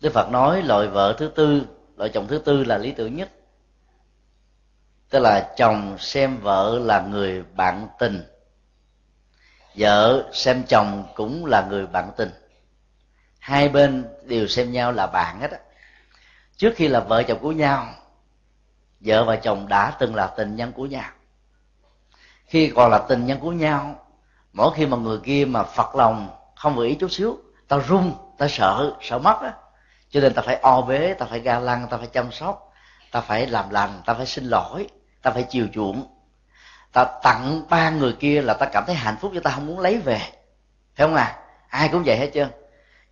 [0.00, 1.66] đức phật nói, loại vợ thứ tư
[1.98, 3.30] loại chồng thứ tư là lý tưởng nhất.
[5.10, 8.22] Tức là chồng xem vợ là người bạn tình.
[9.74, 12.30] Vợ xem chồng cũng là người bạn tình.
[13.38, 15.58] Hai bên đều xem nhau là bạn hết á.
[16.56, 17.86] Trước khi là vợ chồng của nhau,
[19.00, 21.10] vợ và chồng đã từng là tình nhân của nhau.
[22.46, 24.06] Khi còn là tình nhân của nhau,
[24.52, 27.38] mỗi khi mà người kia mà phật lòng, không vừa ý chút xíu,
[27.68, 29.54] tao run, tao sợ sợ mất á
[30.10, 32.72] cho nên ta phải o bế ta phải ga lăng ta phải chăm sóc
[33.10, 34.86] ta phải làm lành ta phải xin lỗi
[35.22, 36.06] ta phải chiều chuộng.
[36.92, 39.78] Ta tặng ba người kia là ta cảm thấy hạnh phúc cho ta không muốn
[39.78, 40.18] lấy về.
[40.94, 41.38] Phải không à?
[41.68, 42.48] Ai cũng vậy hết trơn.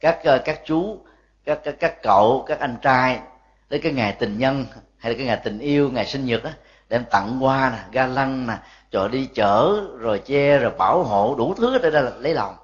[0.01, 0.99] Các ờ, các chú
[1.45, 3.21] các các, các cậu các anh trai
[3.69, 4.67] tới cái ngày tình nhân
[4.99, 6.53] hay là cái ngày tình yêu ngày sinh nhật á
[6.89, 8.55] đem tặng hoa nè ga lăng nè
[8.91, 12.57] cho đi chở rồi che rồi bảo hộ đủ thứ để ra lấy lòng.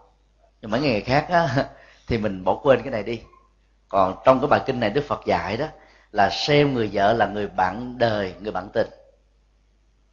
[0.61, 1.49] Nhưng mấy ngày khác á
[2.09, 3.21] thì mình bỏ quên cái này đi
[3.93, 5.67] còn trong cái bài kinh này đức phật dạy đó
[6.13, 8.89] là xem người vợ là người bạn đời, người bạn tình.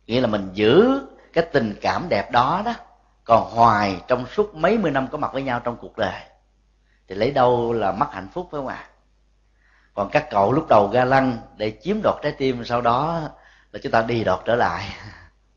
[0.08, 1.02] Nghĩa là mình giữ
[1.34, 2.74] cái tình cảm đẹp đó đó
[3.24, 6.22] còn hoài trong suốt mấy mươi năm có mặt với nhau trong cuộc đời
[7.08, 8.90] thì lấy đâu là mất hạnh phúc phải không ạ?
[9.94, 13.22] Còn các cậu lúc đầu ga lăng để chiếm đoạt trái tim, sau đó
[13.72, 14.86] là chúng ta đi đoạt trở lại.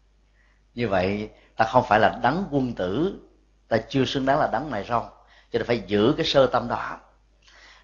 [0.75, 3.20] Như vậy, ta không phải là đấng quân tử,
[3.68, 5.09] ta chưa xứng đáng là đấng này rong
[5.53, 6.99] cho nên phải giữ cái sơ tâm đó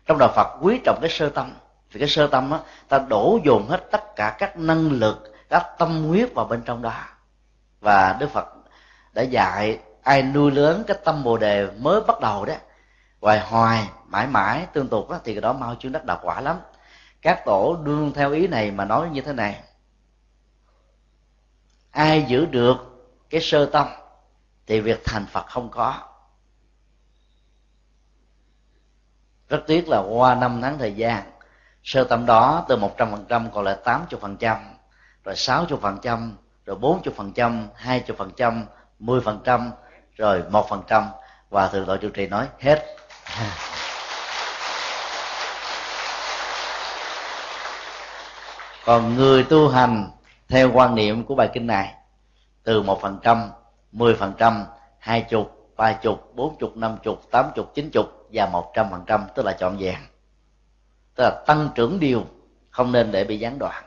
[0.09, 1.53] trong đạo phật quý trọng cái sơ tâm.
[1.93, 5.67] Vì cái sơ tâm á ta đổ dồn hết tất cả các năng lực các
[5.79, 6.93] tâm huyết vào bên trong đó.
[7.81, 8.47] Và đức phật
[9.13, 12.55] đã dạy ai nuôi lớn cái tâm bồ đề mới bắt đầu đó
[13.21, 16.41] hoài hoài mãi mãi tương tục đó, thì cái đó mau chứng đắc đạo quả
[16.41, 16.57] lắm.
[17.23, 19.61] Các tổ đương theo ý này mà nói như thế này.
[21.91, 22.77] Ai giữ được
[23.31, 23.87] cái sơ tâm
[24.67, 25.95] thì việc thành phật không có.
[29.49, 31.23] Rất tiếc là qua năm tháng thời gian,
[31.85, 34.57] sơ tâm đó từ một trăm phần trăm còn lại tám chục phần trăm,
[35.25, 36.37] rồi sáu chục phần trăm,
[36.67, 38.65] rồi bốn chục phần trăm, hai chục phần trăm,
[38.99, 39.71] mười phần trăm,
[40.17, 41.09] rồi một phần trăm.
[41.51, 42.85] Và thượng đội chủ trì nói hết.
[48.85, 50.11] Còn người tu hành
[50.49, 51.95] theo quan niệm của bài kinh này,
[52.63, 53.51] từ một phần trăm,
[53.93, 54.65] mười phần trăm,
[54.99, 58.91] hai chục ba chục, bốn chục, năm chục, tám chục, chín chục và một trăm
[58.91, 59.99] phần trăm, tức là trọn vẹn
[61.19, 62.27] tức là tăng trưởng điều,
[62.71, 63.85] không nên để bị gián đoạn.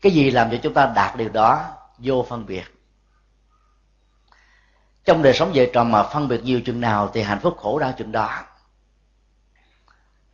[0.00, 1.64] Cái gì làm cho chúng ta đạt điều đó?
[1.98, 2.64] Vô phân biệt.
[5.04, 7.78] Trong đời sống vợ chồng mà phân biệt nhiều chừng nào thì hạnh phúc khổ
[7.78, 8.44] đau chừng đó.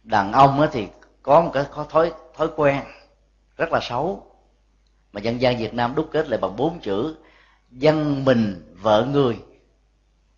[0.03, 0.89] Đàn ông thì
[1.23, 2.83] có một cái có thói thói quen
[3.57, 4.37] rất là xấu,
[5.13, 7.17] mà dân gian Việt Nam đúc kết lại bằng bốn chữ,
[7.71, 9.39] dân mình vợ người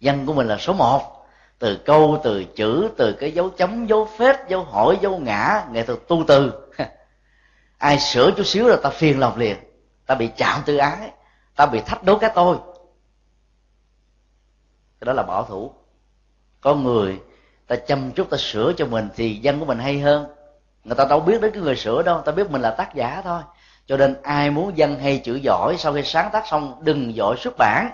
[0.01, 1.26] dân của mình là số một.
[1.59, 5.82] Từ câu, từ chữ, từ cái dấu chấm, dấu phết, dấu hỏi, dấu ngã, nghệ
[5.82, 6.53] thuật tu từ.
[7.78, 9.57] Ai sửa chút xíu là ta phiền lòng liền.
[10.07, 11.11] Ta bị chạm tư ái,
[11.57, 12.57] ta bị thách đố cái tôi.
[15.01, 15.72] Cái đó là bảo thủ.
[16.61, 17.20] Có người
[17.66, 20.26] ta chăm chút ta sửa cho mình thì dân của mình hay hơn.
[20.84, 23.22] Người ta đâu biết đến cái người sửa đâu, ta biết mình là tác giả
[23.24, 23.42] thôi.
[23.86, 27.36] Cho nên ai muốn dân hay chữ giỏi, sau khi sáng tác xong đừng giỏi
[27.38, 27.90] xuất bản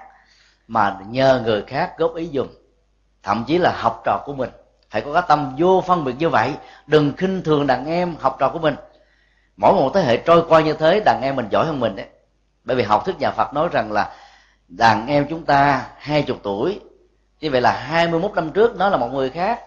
[0.68, 2.48] mà nhờ người khác góp ý dùng.
[3.22, 4.50] Thậm chí là học trò của mình.
[4.90, 6.54] Phải có cái tâm vô phân biệt như vậy,
[6.86, 8.74] đừng khinh thường đàn em học trò của mình.
[9.56, 12.06] Mỗi một thế hệ trôi qua như thế, đàn em mình giỏi hơn mình đấy.
[12.64, 14.14] Bởi vì học thức nhà phật nói rằng là
[14.68, 16.80] đàn em chúng ta hai chục tuổi,
[17.40, 19.60] như vậy là hai mươi 21 năm trước nó là một người khác,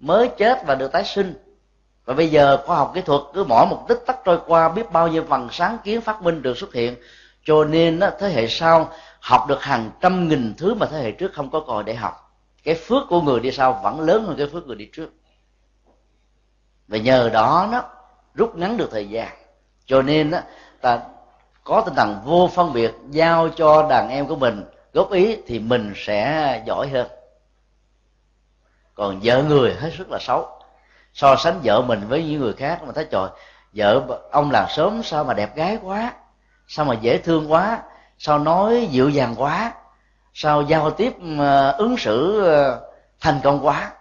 [0.00, 1.34] mới chết và được tái sinh.
[2.04, 4.92] Và bây giờ khoa học kỹ thuật cứ mỗi một tích tắc trôi qua, biết
[4.92, 6.96] bao nhiêu phần sáng kiến phát minh được xuất hiện.
[7.44, 8.90] Cho nên thế hệ sau
[9.26, 12.40] học được hàng trăm nghìn thứ mà thế hệ trước không có còi để học.
[12.64, 15.12] Cái phước của người đi sau vẫn lớn hơn cái phước người đi trước.
[16.88, 17.82] Và nhờ đó nó
[18.34, 19.28] rút ngắn được thời gian.
[19.86, 20.38] Cho nên đó,
[20.80, 21.00] ta
[21.64, 25.58] có tinh thần vô phân biệt giao cho đàn em của mình góp ý thì
[25.58, 27.06] mình sẽ giỏi hơn.
[28.94, 30.48] Còn vợ người hết sức là xấu.
[31.12, 33.28] So sánh vợ mình với những người khác mà thấy trời
[33.72, 36.12] vợ ông làm sớm sao mà đẹp gái quá
[36.68, 37.82] sao mà dễ thương quá
[38.18, 39.72] sao nói dịu dàng quá?
[40.34, 42.90] Sao giao tiếp ờ, ứng xử ờ,
[43.20, 43.92] thành công quá?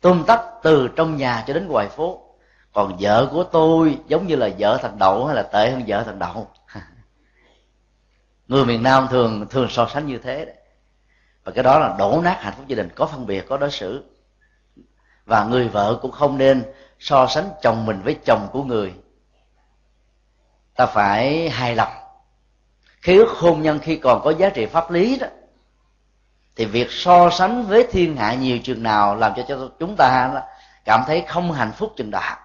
[0.00, 2.20] Tôm tắt từ trong nhà cho đến ngoài phố.
[2.72, 6.02] Còn vợ của tôi giống như là vợ thằng đậu hay là tệ hơn vợ
[6.02, 6.48] thằng đậu.
[8.48, 10.54] Người miền nam thường thường so sánh như thế đấy.
[11.44, 13.70] Và cái đó là đổ nát hạnh phúc gia đình, có phân biệt, có đối
[13.70, 14.04] xử.
[15.26, 16.64] Và người vợ cũng không nên
[16.98, 18.94] so sánh chồng mình với chồng của người.
[20.74, 21.92] Ta phải hài lòng
[23.06, 25.26] khế ước hôn nhân khi còn có giá trị pháp lý đó
[26.56, 30.42] thì việc so sánh với thiên hạ nhiều chừng nào làm cho, cho chúng ta
[30.84, 32.36] cảm thấy không hạnh phúc chừng đó.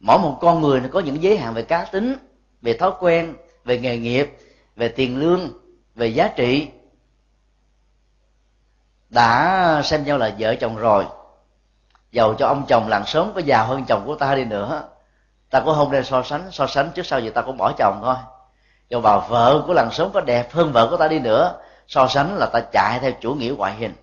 [0.00, 2.16] Mỗi một con người nó có những giới hạn về cá tính
[2.62, 3.34] về thói quen
[3.64, 4.38] về nghề nghiệp
[4.76, 5.40] về tiền lương
[5.94, 6.68] về giá trị.
[9.08, 11.06] Đã xem nhau là vợ chồng rồi
[12.12, 14.88] giàu cho ông chồng làng sớm có giàu hơn chồng của ta đi nữa.
[15.50, 18.00] Ta cũng không nên so sánh so sánh trước sau gì ta cũng bỏ chồng
[18.02, 18.16] thôi
[18.90, 21.54] cho bà vợ của làng sống có đẹp hơn vợ của ta đi nữa,
[21.88, 23.94] so sánh là ta chạy theo chủ nghĩa ngoại hình.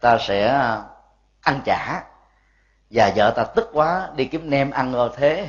[0.00, 0.48] Ta sẽ
[1.40, 2.02] ăn chả,
[2.90, 5.48] và vợ ta tức quá đi kiếm nem ăn rồi thế.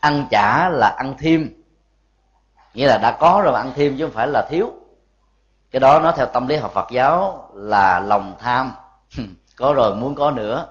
[0.00, 1.62] Ăn chả là ăn thêm,
[2.74, 4.72] nghĩa là đã có rồi mà ăn thêm chứ không phải là thiếu.
[5.70, 8.72] Cái đó nó theo tâm lý học phật giáo là lòng tham.
[9.56, 10.66] Có rồi, muốn có nữa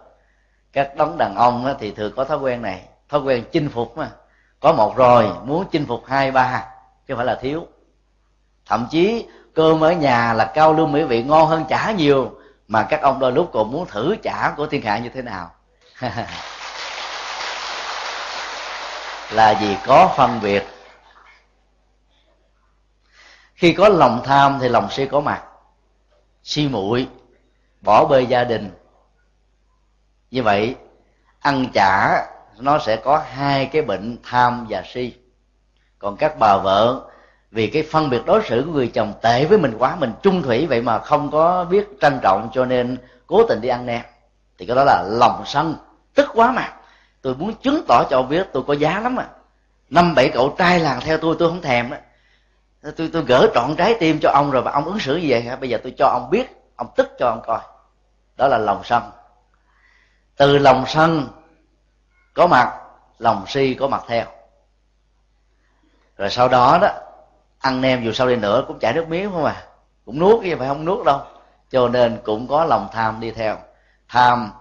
[0.76, 4.12] các đấng đàn ông thì thường có thói quen này, thói quen chinh phục mà.
[4.60, 6.66] Có một rồi, muốn chinh phục hai ba,
[7.08, 7.68] chứ không phải là thiếu.
[8.66, 12.84] Thậm chí, cơm ở nhà là cao lương mỹ vị ngon hơn chả nhiều, mà
[12.90, 15.52] các ông đôi lúc còn muốn thử chả của thiên hạ như thế nào.
[19.32, 20.64] Là vì có phân biệt.
[23.54, 25.44] Khi có lòng tham thì lòng si có mặt.
[26.44, 27.08] Si muội,
[27.82, 28.72] bỏ bê gia đình
[30.36, 30.76] như vậy,
[31.40, 32.26] ăn chả,
[32.58, 35.14] nó sẽ có hai cái bệnh tham và si.
[36.00, 37.02] Còn các bà vợ,
[37.52, 40.42] vì cái phân biệt đối xử của người chồng tệ với mình quá, mình trung
[40.42, 44.02] thủy vậy mà không có biết trân trọng cho nên cố tình đi ăn nem
[44.58, 45.76] thì cái đó là lòng sân,
[46.14, 46.74] tức quá mà.
[47.22, 49.28] Tôi muốn chứng tỏ cho ông biết tôi có giá lắm à.
[49.90, 51.98] Năm bảy cậu trai làng theo tôi tôi không thèm đó
[52.98, 55.42] tôi tôi gỡ trọn trái tim cho ông rồi và ông ứng xử như vậy
[55.42, 55.56] hả?
[55.56, 57.60] Bây giờ tôi cho ông biết, ông tức cho ông coi.
[58.38, 59.04] Đó là lòng sân
[60.38, 61.28] từ lòng sân
[62.34, 62.74] có mặt,
[63.18, 64.26] lòng si có mặt theo.
[66.18, 66.90] Rồi sau đó đó,
[67.60, 69.64] ăn nem dù sao đi nữa cũng chảy nước miếng không à.
[70.06, 71.22] Cũng nuốt chứ phải không nuốt đâu.
[71.70, 73.58] Cho nên cũng có lòng tham đi theo.
[74.10, 74.52] Tham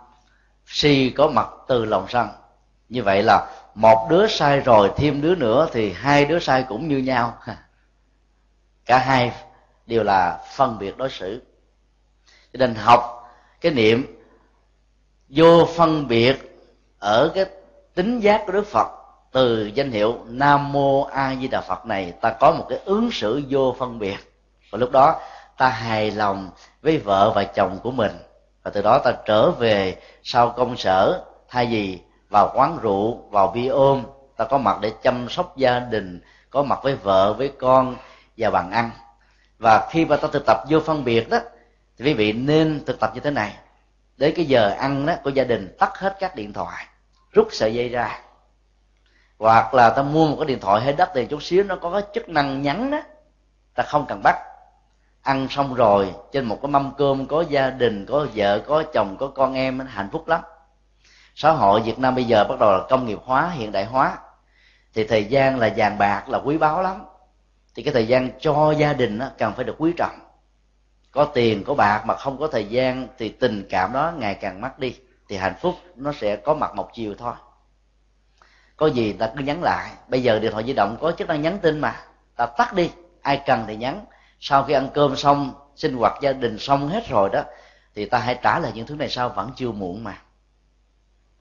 [0.66, 2.28] si có mặt từ lòng sân.
[2.88, 6.88] Như vậy là một đứa sai rồi, thêm đứa nữa thì hai đứa sai cũng
[6.88, 7.38] như nhau.
[8.86, 9.32] Cả hai
[9.86, 11.42] đều là phân biệt đối xử.
[12.52, 14.13] Cho nên học cái niệm
[15.28, 16.60] vô phân biệt
[16.98, 17.44] ở cái
[17.94, 18.88] tính giác của đức phật
[19.32, 23.10] từ danh hiệu nam mô a di đà phật này, ta có một cái ứng
[23.12, 24.16] xử vô phân biệt.
[24.70, 25.20] Và lúc đó,
[25.56, 26.50] ta hài lòng
[26.82, 28.12] với vợ và chồng của mình.
[28.62, 31.98] Và từ đó ta trở về sau công sở, thay vì
[32.30, 34.02] vào quán rượu, vào bia ôm,
[34.36, 36.20] ta có mặt để chăm sóc gia đình,
[36.50, 37.96] có mặt với vợ, với con
[38.36, 38.90] và bằng ăn.
[39.58, 41.38] Và khi mà ta thực tập vô phân biệt đó,
[41.98, 43.52] thì quý vị nên thực tập như thế này
[44.16, 46.86] đến cái giờ ăn đó của gia đình tắt hết các điện thoại
[47.32, 48.18] rút sợi dây ra.
[49.38, 51.90] Hoặc là ta mua một cái điện thoại hay đắt tiền chút xíu nó có
[51.90, 53.00] cái chức năng nhắn đó
[53.74, 54.36] ta không cần bắt.
[55.22, 59.16] Ăn xong rồi trên một cái mâm cơm có gia đình có vợ có chồng
[59.20, 60.40] có con em hạnh phúc lắm.
[61.34, 64.18] Xã hội việt nam bây giờ bắt đầu là công nghiệp hóa hiện đại hóa.
[64.94, 67.04] Thì thời gian là vàng bạc là quý báu lắm.
[67.74, 70.18] Thì cái thời gian cho gia đình đó, cần phải được quý trọng
[71.14, 74.60] có tiền, có bạc mà không có thời gian thì tình cảm đó ngày càng
[74.60, 74.96] mất đi,
[75.28, 77.34] thì hạnh phúc nó sẽ có mặt một chiều thôi.
[78.76, 79.90] Có gì ta cứ nhắn lại.
[80.08, 82.00] Bây giờ điện thoại di động có chức năng nhắn tin mà.
[82.36, 82.90] Ta tắt đi.
[83.22, 84.04] Ai cần thì nhắn.
[84.40, 87.42] Sau khi ăn cơm xong, sinh hoạt gia đình xong hết rồi đó,
[87.94, 90.22] thì ta hãy trả lời những thứ này sau vẫn chưa muộn mà.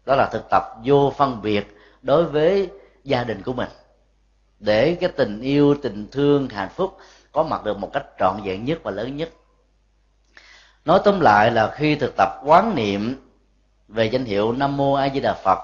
[0.06, 2.70] Đó là thực tập vô phân biệt đối với
[3.04, 3.70] gia đình của mình.
[4.60, 6.98] Để cái tình yêu, tình thương, hạnh phúc
[7.32, 9.30] có mặt được một cách trọn vẹn nhất và lớn nhất
[10.86, 13.30] nói tóm lại là khi thực tập quán niệm
[13.88, 15.60] về danh hiệu nam mô a di đà phật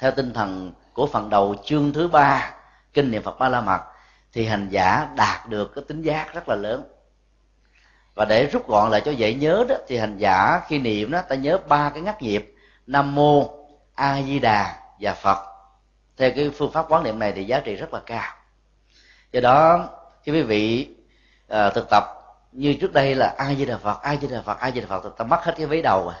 [0.00, 2.54] theo tinh thần của phần đầu chương thứ ba
[2.92, 3.80] kinh niệm phật ba la mật
[4.32, 6.84] thì hành giả đạt được cái tính giác rất là lớn.
[8.14, 11.22] Và để rút gọn lại cho dễ nhớ đó thì hành giả khi niệm đó
[11.28, 12.54] ta nhớ ba cái ngắt nhịp
[12.86, 13.50] nam mô
[13.94, 15.38] a di đà và phật.
[16.16, 18.34] Theo cái phương pháp quán niệm này thì giá trị rất là cao.
[19.32, 19.88] Do đó
[20.22, 20.88] khi quý vị
[21.52, 22.21] uh, thực tập
[22.52, 24.86] như trước đây là ai di đà phật, ai di đà phật, ai di đà
[24.86, 26.18] phật, ta mất hết cái vế đầu à.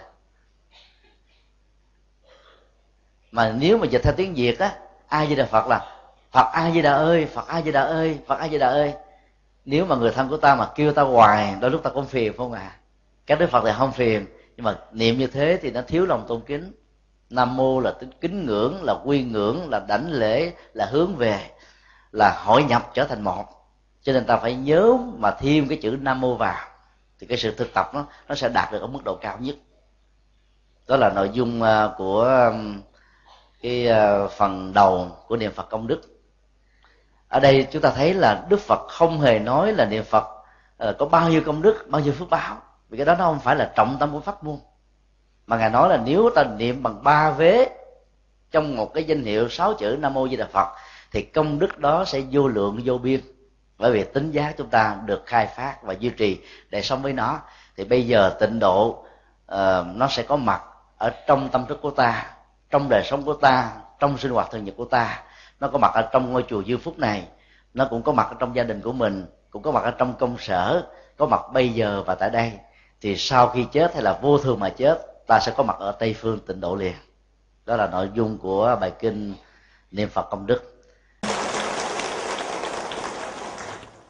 [3.30, 4.78] Mà nếu mà dịch theo tiếng việt á,
[5.08, 5.96] ai di đà phật là,
[6.30, 8.94] phật ai di đà ơi, phật ai di đà ơi, phật ai di đà ơi.
[9.64, 12.36] Nếu mà người thân của ta mà kêu ta hoài, đôi lúc ta cũng phiền
[12.36, 12.78] không à
[13.26, 14.26] các đức phật thì không phiền,
[14.56, 16.72] nhưng mà niệm như thế thì nó thiếu lòng tôn kính.
[17.30, 21.50] Nam mô là tính kính ngưỡng, là quy ngưỡng, là đảnh lễ, là hướng về,
[22.12, 23.61] là hội nhập trở thành một
[24.02, 26.68] cho nên ta phải nhớ mà thêm cái chữ nam mô vào,
[27.18, 29.56] thì cái sự thực tập nó nó sẽ đạt được ở mức độ cao nhất.
[30.88, 32.80] Đó là nội dung à, của um,
[33.62, 36.00] cái à, phần đầu của niệm phật công đức.
[37.28, 40.24] Ở đây chúng ta thấy là đức phật không hề nói là niệm phật
[40.78, 42.56] à, có bao nhiêu công đức, bao nhiêu phước báo.
[42.88, 44.56] Vì cái đó nó không phải là trọng tâm của pháp môn.
[45.46, 47.68] Mà ngài nói là nếu ta niệm bằng ba vế
[48.50, 50.68] trong một cái danh hiệu sáu chữ nam mô di đà phật,
[51.10, 53.20] thì công đức đó sẽ vô lượng, vô biên
[53.82, 56.40] bởi vì tính giá chúng ta được khai phát và duy trì
[56.70, 57.40] để sống với nó
[57.76, 60.62] thì bây giờ tịnh độ uh, nó sẽ có mặt
[60.98, 62.26] ở trong tâm thức của ta
[62.70, 65.22] trong đời sống của ta trong sinh hoạt thường nhật của ta.
[65.60, 67.24] Nó có mặt ở trong ngôi chùa dư phúc này
[67.74, 70.14] nó cũng có mặt ở trong gia đình của mình cũng có mặt ở trong
[70.18, 70.82] công sở
[71.16, 72.52] có mặt bây giờ và tại đây.
[73.00, 75.92] Thì sau khi chết hay là vô thường mà chết ta sẽ có mặt ở
[75.92, 76.94] tây phương tịnh độ liền.
[77.66, 79.34] Đó là nội dung của bài kinh
[79.90, 80.71] niệm phật công đức.